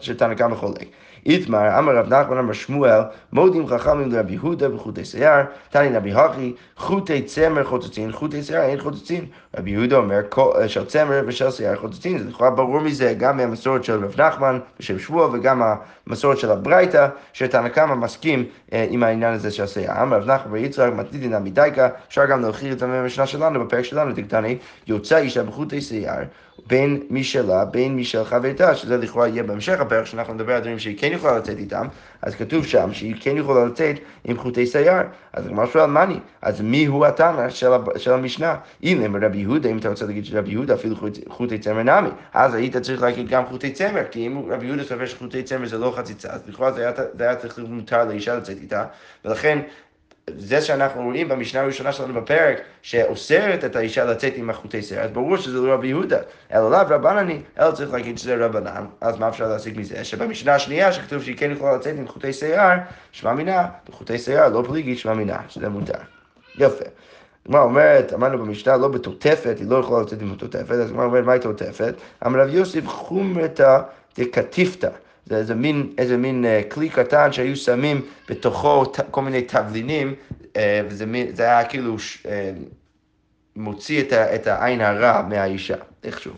שתנא 0.00 0.34
קמא 0.34 0.54
חולק. 0.54 0.84
איתמר, 1.26 1.78
אמר 1.78 1.96
רב 1.96 2.14
נחמן 2.14 2.38
אמר 2.38 2.52
שמואל, 2.52 3.00
מודים 3.32 3.66
חכמים 3.66 4.12
לרבי 4.12 4.32
יהודה 4.32 4.68
בחוטי 4.68 5.04
שיער, 5.04 5.44
תני 5.70 5.90
נבי 5.90 6.12
הכי, 6.12 6.52
חוטי 6.76 7.22
צמר 7.22 7.64
חוצצין, 7.64 8.12
חוטי 8.12 8.42
שיער 8.42 8.62
אין 8.62 8.80
חוצצין. 8.80 9.26
רבי 9.58 9.70
יהודה 9.70 9.96
אומר, 9.96 10.20
של 10.66 10.84
צמר 10.84 11.22
ושל 11.26 11.50
שיער 11.50 11.76
חוצצין, 11.76 12.18
זה 12.18 12.28
לכאורה 12.28 12.50
ברור 12.50 12.80
מזה, 12.80 13.14
גם 13.18 13.36
מהמסורת 13.36 13.84
של 13.84 14.04
רב 14.04 14.20
נחמן 14.20 14.58
בשם 14.78 14.98
שבוע, 14.98 15.28
וגם 15.32 15.62
המסורת 16.06 16.38
של 16.38 16.50
הברייתא, 16.50 17.08
שתנא 17.32 17.68
קמא 17.68 17.94
מסכים 17.94 18.44
אה, 18.72 18.86
עם 18.90 19.02
העניין 19.02 19.34
הזה 19.34 19.50
של 19.50 19.66
שיער. 19.66 20.02
אמר 20.02 20.16
רב 20.16 20.30
נחמן 20.30 20.52
ויצחק, 20.52 20.90
מתניתין 20.96 21.34
עמידייקה, 21.34 21.88
אפשר 22.08 22.26
גם 22.26 22.42
להוכיח 22.42 22.72
את 22.72 22.78
זה 22.78 22.86
מהמשנה 22.86 23.26
שלנו, 23.26 23.64
בפרק 23.64 23.84
שלנו, 23.84 24.12
דקטני, 24.12 24.58
יוצא 24.86 25.18
אישה 25.18 25.42
בחוטי 25.42 25.80
שיער. 25.80 26.22
בין 26.66 27.02
משלה, 27.10 27.64
בין 27.64 27.96
משל 27.96 28.24
חברתה, 28.24 28.74
שזה 28.74 28.96
לכאורה 28.96 29.28
יהיה 29.28 29.42
בהמשך 29.42 29.80
הפרק, 29.80 30.06
שאנחנו 30.06 30.34
נדבר 30.34 30.52
על 30.52 30.60
דברים 30.60 30.78
שהיא 30.78 30.98
כן 30.98 31.12
יכולה 31.12 31.38
לצאת 31.38 31.58
איתם, 31.58 31.86
אז 32.22 32.34
כתוב 32.34 32.66
שם 32.66 32.92
שהיא 32.92 33.14
כן 33.20 33.36
יכולה 33.36 33.64
לצאת 33.64 33.96
עם 34.24 34.38
חוטי 34.38 34.66
סייר. 34.66 35.02
אז 35.32 35.46
הגמרא 35.46 35.66
שואל, 35.66 35.86
מאני? 35.86 36.18
אז 36.42 36.60
מי 36.60 36.84
הוא 36.84 37.06
התנא 37.06 37.50
של, 37.50 37.70
של 37.96 38.12
המשנה? 38.12 38.56
אם 38.82 39.16
רבי 39.22 39.38
יהודה, 39.38 39.68
אם 39.68 39.78
אתה 39.78 39.88
רוצה 39.88 40.06
להגיד 40.06 40.24
שרבי 40.24 40.50
יהודה 40.50 40.74
אפילו 40.74 40.96
חוטי 41.28 41.58
צמר 41.58 41.82
נמי, 41.82 42.08
אז 42.34 42.54
היית 42.54 42.76
צריך 42.76 43.02
להגיד 43.02 43.28
גם 43.28 43.46
חוטי 43.46 43.70
צמר, 43.70 44.02
כי 44.10 44.26
אם 44.26 44.42
רבי 44.48 44.66
יהודה 44.66 44.84
סובר 44.84 45.06
שחוטי 45.06 45.42
צמר 45.42 45.68
זה 45.68 45.78
לא 45.78 45.92
חציצה, 45.96 46.28
אז 46.28 46.40
לכאורה 46.48 46.72
זה 46.72 46.90
זה 47.18 47.24
היה 47.24 47.36
צריך 47.36 47.58
להיות 47.58 47.70
מותר 47.70 48.04
לאישה 48.04 48.36
לצאת 48.36 48.56
איתה, 48.62 48.84
ולכן 49.24 49.58
זה 50.30 50.60
שאנחנו 50.60 51.02
רואים 51.02 51.28
במשנה 51.28 51.60
הראשונה 51.60 51.92
שלנו 51.92 52.14
בפרק, 52.14 52.60
שאוסרת 52.82 53.64
את 53.64 53.76
האישה 53.76 54.04
לצאת 54.04 54.32
עם 54.36 54.50
החוטי 54.50 54.82
שיער, 54.82 55.04
אז 55.04 55.10
ברור 55.10 55.36
שזה 55.36 55.58
לא 55.58 55.72
רבי 55.72 55.88
יהודה, 55.88 56.18
אלא 56.52 56.70
לאו 56.70 56.80
רבנני, 56.88 57.40
אלא 57.60 57.70
צריך 57.70 57.92
להגיד 57.92 58.18
שזה 58.18 58.46
רבנן, 58.46 58.84
אז 59.00 59.18
מה 59.18 59.28
אפשר 59.28 59.48
להסיק 59.48 59.76
מזה? 59.76 60.04
שבמשנה 60.04 60.54
השנייה 60.54 60.92
שכתוב 60.92 61.22
שהיא 61.22 61.36
כן 61.36 61.50
יכולה 61.50 61.76
לצאת 61.76 61.94
עם 61.98 62.08
חוטי 62.08 62.32
שיער, 62.32 62.78
שמע 63.12 63.32
מינה, 63.32 63.66
בחוטי 63.88 64.18
שיער 64.18 64.48
לא 64.48 64.64
פליגי, 64.66 64.96
שמע 64.96 65.14
מינה, 65.14 65.38
שזה 65.48 65.68
מותר. 65.68 65.98
יפה. 66.58 66.84
הגמרא 67.46 67.62
אומרת, 67.62 68.12
אמרנו 68.12 68.38
במשנה, 68.38 68.76
לא 68.76 68.88
בתותפת, 68.88 69.56
היא 69.58 69.70
לא 69.70 69.76
יכולה 69.76 70.02
לצאת 70.02 70.22
עם 70.22 70.32
התותפת, 70.32 70.70
אז 70.70 70.90
הגמרא 70.90 71.04
אומרת, 71.04 71.24
מהי 71.24 71.38
תותפת? 71.38 71.94
אמר 72.26 72.40
רב 72.40 72.54
יוסף 72.54 72.86
חומרתא 72.86 73.80
דקטיפתא. 74.18 74.88
זה 75.26 75.36
איזה 75.36 75.54
מין, 75.54 75.92
איזה 75.98 76.16
מין 76.16 76.44
uh, 76.44 76.72
כלי 76.72 76.88
קטן 76.88 77.32
שהיו 77.32 77.56
שמים 77.56 78.02
בתוכו 78.28 78.84
ת, 78.84 79.00
כל 79.10 79.22
מיני 79.22 79.42
תבלינים, 79.42 80.14
uh, 80.42 80.56
וזה 80.88 81.06
מין, 81.06 81.26
היה 81.38 81.64
כאילו 81.64 81.96
uh, 81.96 82.28
מוציא 83.56 84.02
את, 84.02 84.12
ה, 84.12 84.34
את 84.34 84.46
העין 84.46 84.80
הרע 84.80 85.22
מהאישה, 85.28 85.76
איכשהו. 86.04 86.32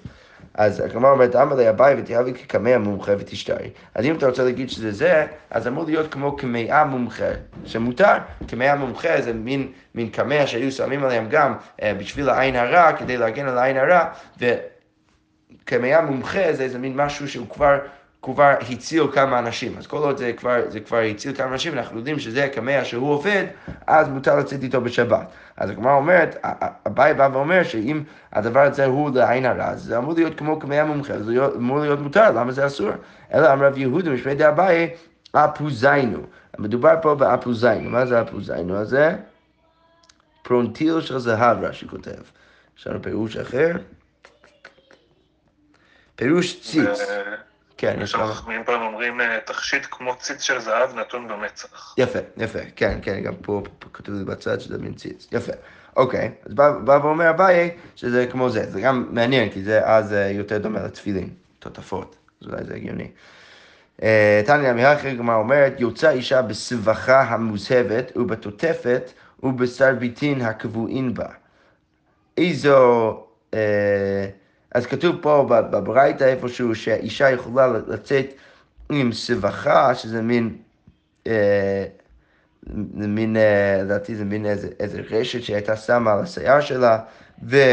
אז 0.55 0.81
הגמרא 0.81 1.11
אומרת, 1.11 1.37
אמר 1.37 1.57
לי 1.57 1.71
אביי 1.71 1.95
ותהבי 1.99 2.35
כקמע 2.35 2.79
מומחה 2.79 3.13
ותשתרי. 3.19 3.71
אז 3.95 4.05
אם 4.05 4.17
אתה 4.17 4.27
רוצה 4.27 4.45
להגיד 4.45 4.71
שזה 4.71 4.93
זה, 4.93 5.27
אז 5.51 5.67
אמור 5.67 5.85
להיות 5.85 6.13
כמו 6.13 6.37
קמעה 6.37 6.85
מומחה, 6.85 7.31
שמותר. 7.65 8.15
קמעה 8.47 8.77
מומחה 8.77 9.21
זה 9.21 9.33
מין, 9.33 9.73
מין 9.95 10.09
קמע 10.09 10.47
שהיו 10.47 10.73
שמים 10.73 11.05
עליהם 11.05 11.29
גם 11.31 11.55
uh, 11.81 11.85
בשביל 11.99 12.29
העין 12.29 12.57
הרע, 12.57 12.93
כדי 12.93 13.17
להגן 13.17 13.49
על 13.49 13.59
העין 13.59 13.77
הרע, 13.77 14.09
וקמע 14.39 16.01
מומחה 16.01 16.53
זה 16.53 16.63
איזה 16.63 16.79
מין 16.79 16.97
משהו 16.97 17.29
שהוא 17.29 17.47
כבר 17.49 17.79
כבר 18.27 18.55
הציל 18.71 19.05
כמה 19.13 19.39
אנשים. 19.39 19.79
אז 19.79 19.87
כל 19.87 19.97
עוד 19.97 20.17
זה 20.17 20.33
כבר, 20.33 20.61
זה 20.69 20.81
כבר 20.81 20.97
הציל 20.97 21.35
כמה 21.35 21.53
אנשים, 21.53 21.73
אנחנו 21.73 21.99
יודעים 21.99 22.19
שזה 22.19 22.49
קמע 22.55 22.85
שהוא 22.85 23.11
עובד, 23.11 23.45
אז 23.87 24.09
מותר 24.09 24.39
לצאת 24.39 24.63
איתו 24.63 24.81
בשבת. 24.81 25.27
אז 25.57 25.71
הגמרא 25.71 25.95
אומרת, 25.95 26.37
אביי 26.87 27.15
בא 27.15 27.29
ואומר 27.33 27.63
שאם 27.63 28.03
הדבר 28.33 28.61
הזה 28.61 28.85
הוא 28.85 29.11
לעין 29.15 29.47
הרע, 29.47 29.77
זה 29.77 29.99
אמור 29.99 30.15
להיות 30.15 30.39
כמו 30.39 30.59
קמע 30.59 30.85
מומחה, 30.85 31.23
זה 31.23 31.33
אמור 31.57 31.79
להיות 31.79 32.01
מותר, 32.01 32.31
למה 32.33 32.53
זה 32.53 32.67
אסור? 32.67 32.91
אלא 33.35 33.53
אמר 33.53 33.67
רב 33.67 33.79
יהודה 33.79 34.11
משמי 34.11 34.35
דאביי, 34.35 34.91
אפוזיינו. 35.33 36.23
מדובר 36.59 36.95
פה 37.03 37.15
באפוזיינו, 37.15 37.91
מה 37.91 38.07
זה 38.07 38.23
אפוזיינו 38.23 38.77
הזה? 38.77 39.17
פרונטיל 40.43 41.01
של 41.01 41.19
זהב, 41.19 41.65
רש"י 41.65 41.89
כותב. 41.89 42.23
יש 42.79 42.87
לנו 42.87 43.03
פירוש 43.03 43.37
אחר. 43.37 43.73
פירוש 46.17 46.61
ציץ. 46.61 47.01
כן, 47.77 47.99
יש 48.03 48.15
כמה. 48.15 48.35
חכמים 48.35 48.65
פעם 48.65 48.83
אומרים, 48.83 49.21
אה, 49.21 49.39
תכשיט 49.45 49.87
כמו 49.91 50.17
ציץ 50.17 50.43
של 50.43 50.61
זהב 50.61 50.95
נתון 50.95 51.29
במצח. 51.29 51.95
יפה, 51.99 52.19
יפה, 52.37 52.59
כן, 52.77 52.99
כן, 53.03 53.21
גם 53.21 53.35
פה, 53.43 53.63
כתוב 53.93 54.15
לי 54.15 54.25
בצד 54.25 54.61
שזה 54.61 54.79
מין 54.79 54.95
ציץ, 54.95 55.27
יפה. 55.33 55.53
אוקיי, 55.97 56.31
אז 56.47 56.55
בא, 56.55 56.71
בא 56.71 56.99
ואומר 57.03 57.31
אביי 57.31 57.77
שזה 57.97 58.27
כמו 58.31 58.51
זה, 58.51 58.71
זה 58.71 58.81
גם 58.81 59.07
מעניין, 59.11 59.51
כי 59.51 59.63
זה 59.63 59.87
אז 59.87 60.13
אה, 60.13 60.31
יותר 60.31 60.59
דומה 60.59 60.83
לתפילין, 60.83 61.29
תותפות, 61.59 62.17
אז 62.43 62.49
אולי 62.49 62.65
זה 62.65 62.75
הגיוני. 62.75 63.11
אה, 64.03 64.43
תניא 64.47 64.73
מהכר 64.73 65.15
גמר 65.15 65.35
אומרת, 65.35 65.75
יוצא 65.79 66.11
אישה 66.11 66.43
בסבכה 66.43 67.23
המוזהבת 67.23 68.13
ובתותפת 68.17 69.13
ובסרביטין 69.43 70.41
הקבועים 70.41 71.15
בה. 71.15 71.29
איזו... 72.39 73.11
אה, 73.55 74.27
אז 74.77 74.87
כתוב 74.87 75.17
פה 75.21 75.47
בברייתא 75.49 76.25
איפשהו 76.25 76.75
שאישה 76.75 77.31
יכולה 77.31 77.67
לצאת 77.67 78.27
עם 78.91 79.13
סבכה, 79.13 79.95
שזה 79.95 80.23
מין, 80.23 80.57
אה, 81.27 81.85
מין, 82.95 83.37
אה, 83.37 83.83
לדעתי 83.83 84.17
זה 84.17 84.25
מין 84.25 84.47
איזה, 84.47 84.69
איזה 84.81 85.01
רשת 85.11 85.43
שהייתה 85.43 85.77
שמה 85.77 86.13
על 86.13 86.19
השיער 86.19 86.61
שלה, 86.61 86.99
ואפילו 87.43 87.69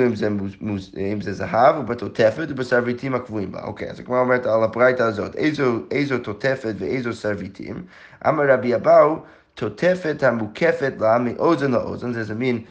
אה, 0.00 0.06
אם 0.06 0.14
זה, 0.14 0.28
מוז, 0.60 0.94
אם 1.12 1.20
זה 1.20 1.32
זהב, 1.32 1.76
הוא 1.76 1.84
בתותפת 1.84 2.46
ובסרביטים 2.48 3.14
הקבועים 3.14 3.52
בה. 3.52 3.62
אוקיי, 3.62 3.90
אז 3.90 4.00
כמו 4.00 4.18
אומרת 4.18 4.46
על 4.46 4.64
הברייתא 4.64 5.02
הזאת, 5.02 5.36
איזו, 5.36 5.78
איזו 5.90 6.18
תותפת 6.18 6.74
ואיזו 6.78 7.12
סרביטים? 7.12 7.84
אמר 8.28 8.50
רבי 8.50 8.74
אבאו, 8.74 9.16
תותפת 9.54 10.22
המוקפת 10.22 10.92
לה 11.00 11.18
מאוזן 11.18 11.70
לאוזן, 11.70 12.12
זה 12.12 12.20
איזה 12.20 12.34
מין... 12.34 12.64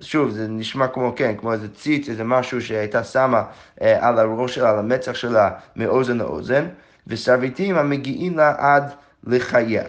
שוב, 0.00 0.30
זה 0.30 0.48
נשמע 0.48 0.88
כמו, 0.88 1.12
כן, 1.16 1.34
כמו 1.36 1.52
איזה 1.52 1.74
ציץ, 1.74 2.08
איזה 2.08 2.24
משהו 2.24 2.62
שהייתה 2.62 3.04
שמה 3.04 3.42
אה, 3.82 4.08
על 4.08 4.18
הראש 4.18 4.54
שלה, 4.54 4.70
על 4.70 4.78
המצח 4.78 5.14
שלה, 5.14 5.50
מאוזן 5.76 6.18
לאוזן, 6.18 6.68
וסרביטים 7.06 7.76
המגיעים 7.76 8.36
לה 8.36 8.54
עד 8.58 8.92
לחייה. 9.24 9.84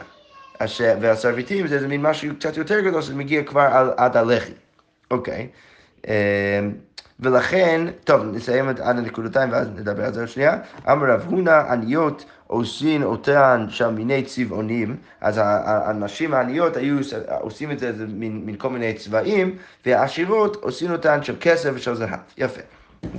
והסרביטים 0.80 1.67
זה 1.67 1.76
איזה 1.76 1.88
מין 1.88 2.02
משהו 2.02 2.36
קצת 2.36 2.58
יותר 2.58 2.80
גדול, 2.80 3.02
שזה 3.02 3.15
מגיע 3.15 3.43
כבר 3.43 3.62
על, 3.62 3.91
עד 3.97 4.17
הלחי. 4.17 4.54
אוקיי. 5.12 5.47
אה, 6.08 6.60
ולכן, 7.21 7.81
טוב, 8.03 8.23
נסיים 8.23 8.69
עד 8.69 8.79
הנקודתיים 8.81 9.51
ואז 9.51 9.67
נדבר 9.75 10.05
על 10.05 10.13
זה 10.13 10.27
שנייה. 10.27 10.57
אמר 10.91 11.07
רב 11.12 11.25
הונא, 11.29 11.63
עניות 11.69 12.25
עושים 12.47 13.03
אותן 13.03 13.65
שם 13.69 13.95
מיני 13.95 14.23
צבעונים, 14.23 14.95
אז 15.21 15.39
הנשים 15.43 16.34
העניות 16.34 16.77
היו 16.77 16.97
עושים 17.39 17.71
את 17.71 17.79
זה 17.79 17.93
מין 18.17 18.55
כל 18.57 18.69
מיני 18.69 18.93
צבעים, 18.93 19.55
והעשירות 19.86 20.55
עושים 20.55 20.91
אותן 20.91 21.23
של 21.23 21.36
כסף 21.41 21.69
ושל 21.73 21.95
זהב. 21.95 22.19
יפה. 22.38 22.62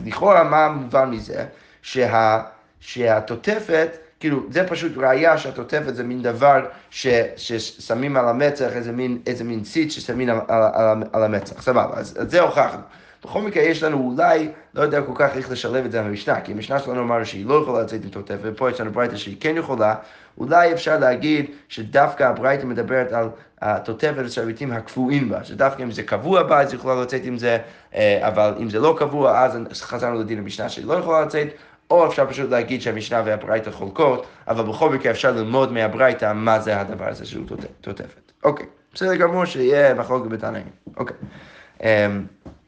לכאורה, 0.04 0.44
מה 0.44 0.68
מובן 0.68 1.10
מזה? 1.10 1.44
שה, 1.82 2.42
שהתותפת, 2.80 3.88
כאילו, 4.20 4.42
זה 4.50 4.68
פשוט 4.68 4.92
ראייה 4.96 5.38
שהתותפת 5.38 5.94
זה 5.94 6.04
מין 6.04 6.22
דבר 6.22 6.66
ש, 6.90 7.06
ששמים 7.36 8.16
על 8.16 8.28
המצח, 8.28 8.68
איזה 8.72 8.92
מין, 8.92 9.18
איזה 9.26 9.44
מין 9.44 9.62
ציץ 9.62 9.92
ששמים 9.92 10.28
על, 10.30 10.40
על, 10.48 10.62
על, 10.74 11.02
על 11.12 11.24
המצח. 11.24 11.62
סבבה, 11.62 11.96
אז 11.96 12.18
את 12.22 12.30
זה 12.30 12.40
הוכחנו. 12.40 12.82
בכל 13.24 13.42
מקרה 13.42 13.62
יש 13.62 13.82
לנו 13.82 14.10
אולי, 14.10 14.48
לא 14.74 14.82
יודע 14.82 15.02
כל 15.02 15.12
כך 15.14 15.36
איך 15.36 15.50
לשלב 15.50 15.84
את 15.84 15.92
זה 15.92 16.02
במשנה, 16.02 16.40
כי 16.40 16.52
המשנה 16.52 16.78
שלנו 16.78 17.02
אמרנו 17.02 17.26
שהיא 17.26 17.46
לא 17.46 17.62
יכולה 17.62 17.82
לצאת 17.82 18.04
עם 18.04 18.10
תותפת, 18.10 18.38
ופה 18.42 18.70
יש 18.70 18.80
לנו 18.80 18.92
ברייתא 18.92 19.16
שהיא 19.16 19.36
כן 19.40 19.56
יכולה, 19.56 19.94
אולי 20.38 20.72
אפשר 20.72 20.98
להגיד 20.98 21.50
שדווקא 21.68 22.24
הברייתא 22.24 22.66
מדברת 22.66 23.12
על 23.12 23.28
התותפת 23.60 24.22
ושרביטים 24.24 24.72
הקפואים 24.72 25.28
בה, 25.28 25.44
שדווקא 25.44 25.82
אם 25.82 25.90
זה 25.90 26.02
קבוע 26.02 26.42
בה, 26.42 26.60
אז 26.60 26.72
היא 26.72 26.78
יכולה 26.78 27.02
לצאת 27.02 27.20
עם 27.24 27.38
זה, 27.38 27.58
אה, 27.94 28.28
אבל 28.28 28.54
אם 28.60 28.70
זה 28.70 28.78
לא 28.78 28.96
קבוע, 28.98 29.44
אז 29.44 29.82
חזרנו 29.82 30.20
לדין 30.20 30.38
המשנה 30.38 30.68
שהיא 30.68 30.86
לא 30.86 30.94
יכולה 30.94 31.20
לצאת. 31.20 31.48
או 31.90 32.06
אפשר 32.06 32.26
פשוט 32.26 32.50
להגיד 32.50 32.82
שהמשנה 32.82 33.22
והברייתא 33.24 33.70
חולקות, 33.70 34.26
אבל 34.48 34.64
בכל 34.64 34.90
מקרה 34.90 35.12
אפשר 35.12 35.32
ללמוד 35.32 35.72
מהברייתא 35.72 36.32
מה 36.34 36.60
זה 36.60 36.80
הדבר 36.80 37.08
הזה 37.08 37.26
שהוא 37.26 37.44
תותפת. 37.80 38.32
אוקיי, 38.44 38.66
בסדר 38.94 39.14
גמור 39.14 39.44
שיהיה 39.44 39.94
מחלוקת 39.94 40.30
בתנאים. 40.30 40.66
אוקיי. 40.96 41.16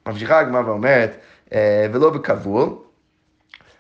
ממשיכה 0.07 0.39
הגמרא 0.39 0.63
ואומרת, 0.67 1.17
אה, 1.53 1.87
ולא 1.93 2.11
בכבול. 2.11 2.69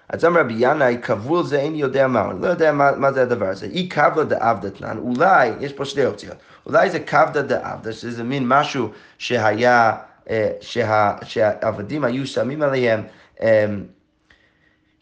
אז 0.09 0.25
אמר 0.25 0.41
רבי 0.41 0.55
ינאי, 0.59 0.99
כבול 1.03 1.45
זה 1.45 1.61
אין 1.61 1.75
יודע 1.75 2.07
מה, 2.07 2.31
אני 2.31 2.43
לא 2.43 2.47
יודע 2.47 2.73
מה, 2.73 2.91
מה 2.97 3.13
זה 3.13 3.23
הדבר 3.23 3.49
הזה. 3.49 3.67
אי 3.67 3.89
קבלה 3.89 4.25
דעבדתנן, 4.25 4.99
אולי, 4.99 5.53
יש 5.61 5.73
פה 5.73 5.85
שתי 5.85 6.07
אופציות, 6.07 6.37
אולי 6.67 6.91
זה 6.91 7.01
קבדה 7.01 7.43
דעבדה, 7.43 7.93
שזה 7.93 8.25
מין 8.25 8.49
משהו 8.49 8.91
שהיה, 9.19 9.93
אה, 10.31 10.51
שה, 10.61 11.13
שהעבדים 11.23 12.05
היו 12.05 12.27
שמים 12.27 12.63
עליהם 12.63 13.03
אה, 13.43 13.67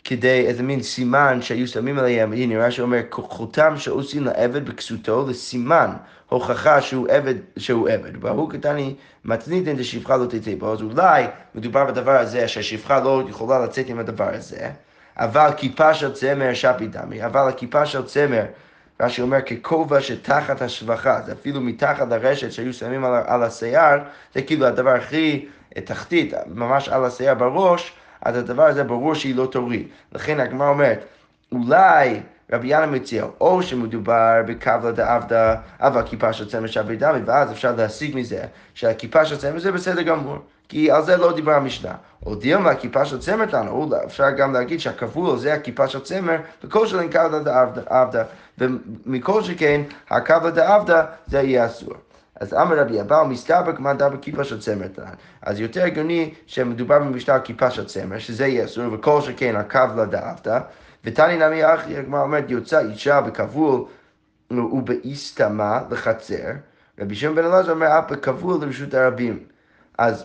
כדי 0.04 0.46
איזה 0.46 0.62
מין 0.62 0.82
סימן 0.82 1.42
שהיו 1.42 1.68
שמים 1.68 1.98
עליהם, 1.98 2.32
הנה 2.32 2.66
רש"י 2.66 2.80
אומר, 2.80 3.00
חותם 3.10 3.74
שעושים 3.76 4.24
לעבד 4.24 4.68
בכסותו 4.68 5.26
לסימן 5.28 5.90
הוכחה 6.28 6.80
שהוא 6.80 7.08
עבד, 7.08 7.34
שהוא 7.56 7.88
עבד. 7.88 8.24
והוא 8.24 8.50
קטני 8.50 8.94
מתניתן 9.24 9.76
דשפחה 9.76 10.16
לא 10.16 10.26
תצא 10.26 10.54
בו, 10.58 10.72
אז 10.72 10.82
אולי 10.82 11.24
מדובר 11.54 11.84
בדבר 11.84 12.18
הזה 12.18 12.48
שהשפחה 12.48 13.00
לא 13.00 13.22
יכולה 13.28 13.64
לצאת 13.64 13.88
עם 13.88 13.98
הדבר 13.98 14.28
הזה, 14.34 14.70
אבל 15.16 15.50
כיפה 15.56 15.94
של 15.94 16.12
צמר 16.12 16.54
שפי 16.54 16.86
דמי, 16.86 17.24
אבל 17.26 17.48
הכיפה 17.48 17.86
של 17.86 18.04
צמר, 18.04 18.44
רש"י 19.00 19.22
אומר 19.22 19.38
ככובע 19.40 20.00
שתחת 20.00 20.62
השבחה, 20.62 21.20
זה 21.26 21.32
אפילו 21.32 21.60
מתחת 21.60 22.08
לרשת 22.08 22.52
שהיו 22.52 22.72
שמים 22.72 23.04
על, 23.04 23.22
על 23.26 23.42
השיער, 23.42 23.98
זה 24.34 24.42
כאילו 24.42 24.66
הדבר 24.66 24.90
הכי 24.90 25.46
תחתית, 25.84 26.34
ממש 26.46 26.88
על 26.88 27.04
השיער 27.04 27.34
בראש, 27.34 27.92
אז 28.22 28.36
הדבר 28.36 28.62
הזה 28.62 28.84
ברור 28.84 29.14
שהיא 29.14 29.34
לא 29.34 29.46
תוריד. 29.46 29.86
לכן 30.12 30.40
הגמרא 30.40 30.68
אומרת, 30.68 31.04
אולי 31.52 32.20
רבי 32.52 32.68
ינא 32.68 32.86
מציע, 32.86 33.24
או 33.40 33.62
שמדובר 33.62 34.42
בקבלה 34.46 34.92
דעבדה, 34.92 35.54
אבל 35.80 36.02
כיפה 36.06 36.32
של 36.32 36.48
צמר 36.50 36.66
שבי 36.66 36.96
דמי, 36.96 37.20
ואז 37.24 37.52
אפשר 37.52 37.74
להסיק 37.76 38.14
מזה 38.14 38.44
שהכיפה 38.74 39.24
של 39.24 39.36
צמר 39.36 39.58
זה 39.58 39.72
בסדר 39.72 40.02
גמור, 40.02 40.38
כי 40.68 40.90
על 40.90 41.02
זה 41.02 41.16
לא 41.16 41.32
דיבר 41.32 41.54
המשנה. 41.54 41.94
או 42.26 42.34
דילמה, 42.34 42.70
הכיפה 42.70 43.04
של 43.04 43.18
צמר 43.18 43.46
תנו, 43.46 43.90
אפשר 44.04 44.30
גם 44.30 44.52
להגיד 44.52 44.80
שהכבול 44.80 45.38
זה 45.38 45.54
הכיפה 45.54 45.88
של 45.88 46.00
צמר, 46.00 46.36
וכל 46.64 46.86
שלהם 46.86 47.08
קבלה 47.08 47.38
דעבדה, 47.38 48.24
ומכל 48.58 49.42
שכן, 49.42 49.80
הקבלה 50.10 50.50
דעבדה 50.50 51.04
זה 51.26 51.40
יהיה 51.40 51.66
אסור. 51.66 51.94
אז 52.42 52.54
אמר 52.54 52.78
רבי 52.78 53.00
אבאו 53.00 53.26
מסתבר 53.28 53.76
כמה 53.76 53.94
דבר 53.94 54.16
כיפה 54.22 54.44
של 54.44 54.60
צמר 54.60 54.88
תנן. 54.88 55.14
אז 55.42 55.60
יותר 55.60 55.84
הגיוני 55.84 56.34
שמדובר 56.46 56.98
במשטר 56.98 57.40
כיפה 57.44 57.70
של 57.70 57.84
צמר, 57.84 58.18
שזה 58.18 58.46
יהיה 58.46 58.64
אסור, 58.64 58.84
וכל 58.92 59.20
שכן 59.20 59.56
הקבלה 59.56 60.04
דעבדה. 60.04 60.60
ותני 61.04 61.36
נמי 61.36 61.74
אחי, 61.74 61.96
הגמרא 61.96 62.22
אומרת, 62.22 62.44
יוצא 62.48 62.80
אישה 62.80 63.20
בכבול 63.20 63.84
ובאיסתמה 64.50 65.80
לחצר, 65.90 66.50
רבי 67.00 67.14
שמעון 67.14 67.36
בן 67.36 67.44
אלעזר 67.44 67.72
אומר, 67.72 67.98
אף 67.98 68.12
בכבול 68.12 68.64
לרשות 68.64 68.94
הרבים. 68.94 69.38
אז, 69.98 70.24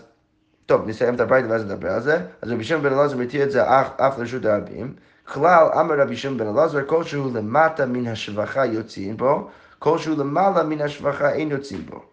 טוב, 0.65 0.87
נסיים 0.87 1.15
את 1.15 1.19
הברית 1.19 1.45
ואז 1.49 1.65
נדבר 1.65 1.91
על 1.91 2.01
זה. 2.01 2.19
אז 2.41 2.51
רבי 2.51 2.63
שמעון 2.63 2.83
בן 2.83 2.93
אלעזר 2.93 3.17
מתיר 3.17 3.43
את 3.43 3.51
זה 3.51 3.63
אף, 3.63 3.99
אף 4.01 4.19
לרשות 4.19 4.45
הרבים. 4.45 4.93
כלל, 5.33 5.67
אמר 5.79 5.99
רבי 5.99 6.17
שמעון 6.17 6.37
בן 6.37 6.47
אלעזר, 6.47 6.85
כלשהו 6.87 7.31
למטה 7.33 7.85
מן 7.85 8.07
השבחה 8.07 8.65
יוצאים 8.65 9.17
בו, 9.17 9.49
כלשהו 9.79 10.15
למעלה 10.17 10.63
מן 10.63 10.81
השבחה 10.81 11.31
אין 11.31 11.51
יוצאים 11.51 11.85
בו. 11.85 12.06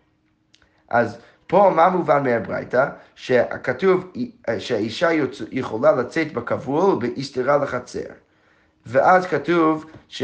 אז 0.88 1.18
פה 1.46 1.72
מה 1.76 1.88
מובן 1.88 2.22
מהברייתא? 2.22 2.86
שכתוב 3.14 4.12
שהאישה 4.58 5.08
יכולה 5.50 5.92
לצאת 5.92 6.32
בכבול 6.32 6.98
באסתרה 6.98 7.56
לחצר. 7.56 8.00
ואז 8.86 9.26
כתוב, 9.26 9.84
ש... 10.08 10.22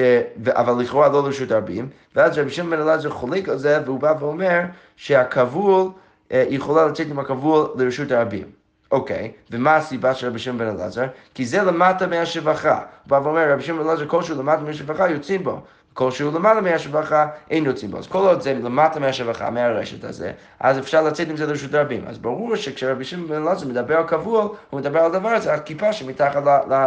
אבל 0.49 0.83
לכאורה 0.83 1.09
לא 1.09 1.23
לרשות 1.23 1.51
הרבים, 1.51 1.88
ואז 2.16 2.38
רבי 2.38 2.51
שמעון 2.51 2.70
בן 2.70 2.81
אלעזר 2.83 3.11
חולק 3.11 3.49
על 3.49 3.59
זה, 3.59 3.81
והוא 3.85 4.01
בא 4.01 4.14
ואומר 4.20 4.61
שהכבול, 4.96 5.88
אה, 6.33 6.44
יכולה 6.49 6.87
לצאת 6.87 7.07
עם 7.11 7.18
הכבול 7.18 7.68
לרשות 7.77 8.12
הרבים. 8.12 8.46
אוקיי, 8.92 9.33
ומה 9.51 9.77
הסיבה 9.77 10.14
של 10.14 10.27
רבי 10.27 10.38
שמעון 10.38 10.59
בן 10.59 10.68
אלעזר? 10.68 11.07
כי 11.35 11.46
זה 11.46 11.62
למטה 11.62 12.07
מהשבחה. 12.07 12.79
הוא 12.79 12.85
בא 13.07 13.20
ואומר, 13.25 13.53
רבי 13.53 13.62
שמעון 13.62 13.83
בן 13.83 13.88
אלעזר, 13.88 14.09
כלשהו 14.09 14.38
למטה 14.38 14.62
מהשבחה 14.62 15.11
יוצאים 15.11 15.44
בו. 15.44 15.61
כלשהו 16.00 16.30
למעלה 16.34 16.60
מהשבחה, 16.60 17.26
אין 17.50 17.64
יוצאים 17.64 17.90
בו. 17.90 17.98
אז 17.98 18.06
כל 18.06 18.18
עוד 18.18 18.40
זה 18.40 18.54
למטה 18.54 19.00
מהשבחה, 19.00 19.50
מהרשת 19.50 20.04
הזה, 20.04 20.32
אז 20.60 20.78
אפשר 20.78 21.02
לצאת 21.02 21.28
עם 21.28 21.36
זה 21.36 21.46
לרשות 21.46 21.74
הרבים. 21.74 22.04
אז 22.06 22.18
ברור 22.18 22.56
שכשרבי 22.56 23.04
שמעון 23.04 23.28
בן 23.28 23.42
אלעזר 23.42 23.66
מדבר 23.66 23.96
על 23.96 24.02
קבוע, 24.02 24.48
הוא 24.70 24.80
מדבר 24.80 25.00
על 25.00 25.12
דבר 25.12 25.28
הזה, 25.28 25.52
על 25.52 25.58
כיפה 25.58 25.92
שמתחת 25.92 26.42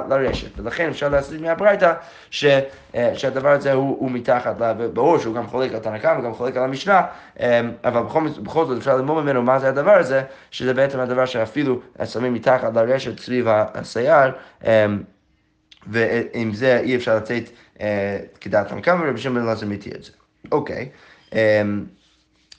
לרשת. 0.10 0.60
ולכן 0.60 0.90
אפשר 0.90 1.10
להסביר 1.10 1.42
מהברייתא 1.42 1.94
אה, 2.44 3.12
שהדבר 3.16 3.50
הזה 3.50 3.74
הוא, 3.74 3.98
הוא 4.00 4.12
מתחת, 4.12 4.56
ברור 4.94 5.18
שהוא 5.18 5.36
גם 5.36 5.48
חולק 5.48 5.74
על 5.74 5.80
תנא 5.80 6.20
וגם 6.20 6.34
חולק 6.34 6.58
על 6.58 6.64
המשנה, 6.64 7.02
אה, 7.40 7.62
אבל 7.84 8.02
בכל, 8.02 8.28
בכל 8.44 8.66
זאת 8.66 8.78
אפשר 8.78 8.96
ללמוד 8.96 9.24
ממנו 9.24 9.42
מה 9.42 9.60
זה 9.60 9.70
הדבר 9.70 9.98
הזה, 9.98 10.24
שזה 10.52 10.74
בעצם 10.74 11.00
הדבר 11.00 11.26
שאפילו 11.26 11.80
שמים 12.06 12.34
מתחת 12.34 12.76
לרשת 12.76 13.20
סביב 13.20 13.48
השיער. 13.50 14.32
ועם 15.88 16.54
זה 16.54 16.80
אי 16.80 16.96
אפשר 16.96 17.16
לצאת 17.18 17.50
אה, 17.82 18.20
כדעת 18.42 18.72
המקום, 18.72 19.02
ורבי 19.02 19.20
שמעון 19.20 19.44
אלעזר 19.44 19.68
מתיר 19.68 19.96
את 19.96 20.04
זה. 20.04 20.12
אוקיי. 20.52 20.90
אמ, 21.34 21.86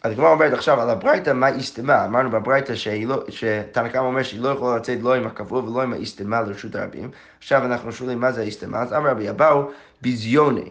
אז 0.03 0.13
הגמרא 0.13 0.31
אומרת 0.31 0.53
עכשיו 0.53 0.81
על 0.81 0.91
הברייתא, 0.91 1.31
מה 1.31 1.49
איסתמה? 1.49 2.05
אמרנו 2.05 2.31
בברייתא 2.31 2.75
לא, 3.07 3.25
שתנא 3.29 3.99
אומר 3.99 4.23
שהיא 4.23 4.41
לא 4.41 4.49
יכולה 4.49 4.77
לצאת 4.77 4.99
לא 5.03 5.15
עם 5.15 5.27
הכבוד 5.27 5.69
ולא 5.69 5.83
עם 5.83 5.93
האיסתמה 5.93 6.43
לרשות 6.43 6.75
הרבים. 6.75 7.11
עכשיו 7.39 7.65
אנחנו 7.65 7.93
שואלים 7.93 8.21
מה 8.21 8.33
זה 8.33 8.41
האיסתמה, 8.41 8.83
אז 8.83 8.93
אמר 8.93 9.11
רבי 9.11 9.31
אבאו, 9.31 9.71
ביזיוני. 10.03 10.71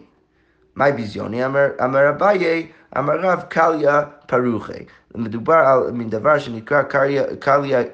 מהי 0.76 0.92
ביזיוני? 0.92 1.46
אמר, 1.46 2.10
אביי, 2.10 2.66
אמר 2.98 3.20
רב 3.20 3.42
קליה 3.48 4.02
פרוחי. 4.26 4.84
מדובר 5.14 5.54
על 5.54 5.90
מין 5.92 6.10
דבר 6.10 6.38
שנקרא 6.38 6.82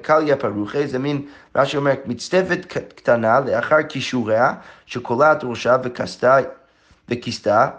קליה, 0.01 0.37
פרוחי, 0.37 0.87
זה 0.87 0.99
מין, 0.99 1.25
רש"י 1.55 1.77
אומר, 1.77 1.93
מצטבת 2.05 2.65
קטנה 2.95 3.39
לאחר 3.39 3.83
כישוריה, 3.89 4.53
שקולעת 4.85 5.43
ראשה 5.43 5.77
וכיסתה. 7.09 7.69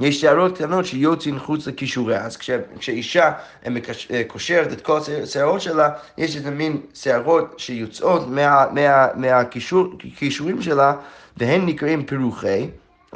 יש 0.00 0.20
שערות 0.20 0.54
קטנות 0.54 0.86
שיוצאים 0.86 1.38
חוץ 1.38 1.66
לכישוריה, 1.66 2.24
אז 2.24 2.36
כש, 2.36 2.50
כשאישה 2.78 3.32
אה, 3.66 4.22
קושרת 4.26 4.72
את 4.72 4.80
כל 4.80 4.98
השערות 5.22 5.60
שלה, 5.60 5.90
יש 6.18 6.36
איזה 6.36 6.50
מין 6.50 6.80
שערות 6.94 7.54
שיוצאות 7.58 8.22
מהכישורים 9.14 10.56
מה, 10.56 10.62
שלה, 10.62 10.94
והן 11.36 11.66
נקראים 11.66 12.06
פירוחי. 12.06 12.68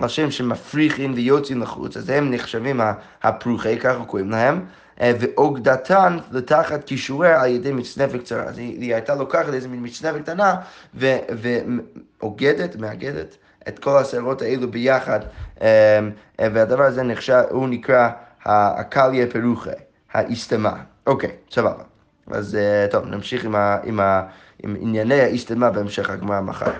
על 0.03 0.09
שם 0.09 0.31
שמפריחים 0.31 1.13
ויוצאים 1.15 1.61
לחוץ, 1.63 1.97
אז 1.97 2.11
הם 2.11 2.31
נחשבים 2.31 2.81
הפרוחי, 3.23 3.79
ככה 3.79 4.05
קוראים 4.05 4.31
להם, 4.31 4.65
אה, 5.01 5.13
ואוגדתן 5.21 6.19
לתחת 6.31 6.85
כישוריה 6.85 7.43
על 7.43 7.51
ידי 7.51 7.73
מצנפת 7.73 8.21
קצרה. 8.21 8.45
אז 8.45 8.59
היא, 8.59 8.81
היא 8.81 8.95
הייתה 8.95 9.15
לוקחת 9.15 9.55
איזה 9.55 9.69
מין 9.69 9.81
מצנפת 9.85 10.23
קטנה 10.23 10.57
ואוגדת, 10.95 12.77
מאגדת 12.77 13.37
את 13.69 13.79
כל 13.79 13.99
השערות 13.99 14.43
האלו 14.43 14.71
ביחד, 14.71 15.21
אה, 15.63 15.99
אה, 16.41 16.49
והדבר 16.55 16.83
הזה 16.83 17.03
נחשב, 17.03 17.43
הוא 17.51 17.69
נקרא 17.69 18.09
הקליה 18.45 19.27
פרוחי, 19.27 19.71
האיסתמה. 20.13 20.75
אוקיי, 21.07 21.31
סבבה. 21.51 21.83
אז 22.31 22.59
טוב, 22.91 23.07
נמשיך 23.07 23.45
עם, 23.45 23.55
ה, 23.55 23.79
עם, 23.85 24.01
ה, 24.01 24.23
עם 24.63 24.77
ענייני 24.81 25.21
האיסתמה 25.21 25.71
בהמשך 25.71 26.11
הגמרא 26.11 26.41
מחר. 26.41 26.73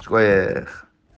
שכוייך. 0.00 0.85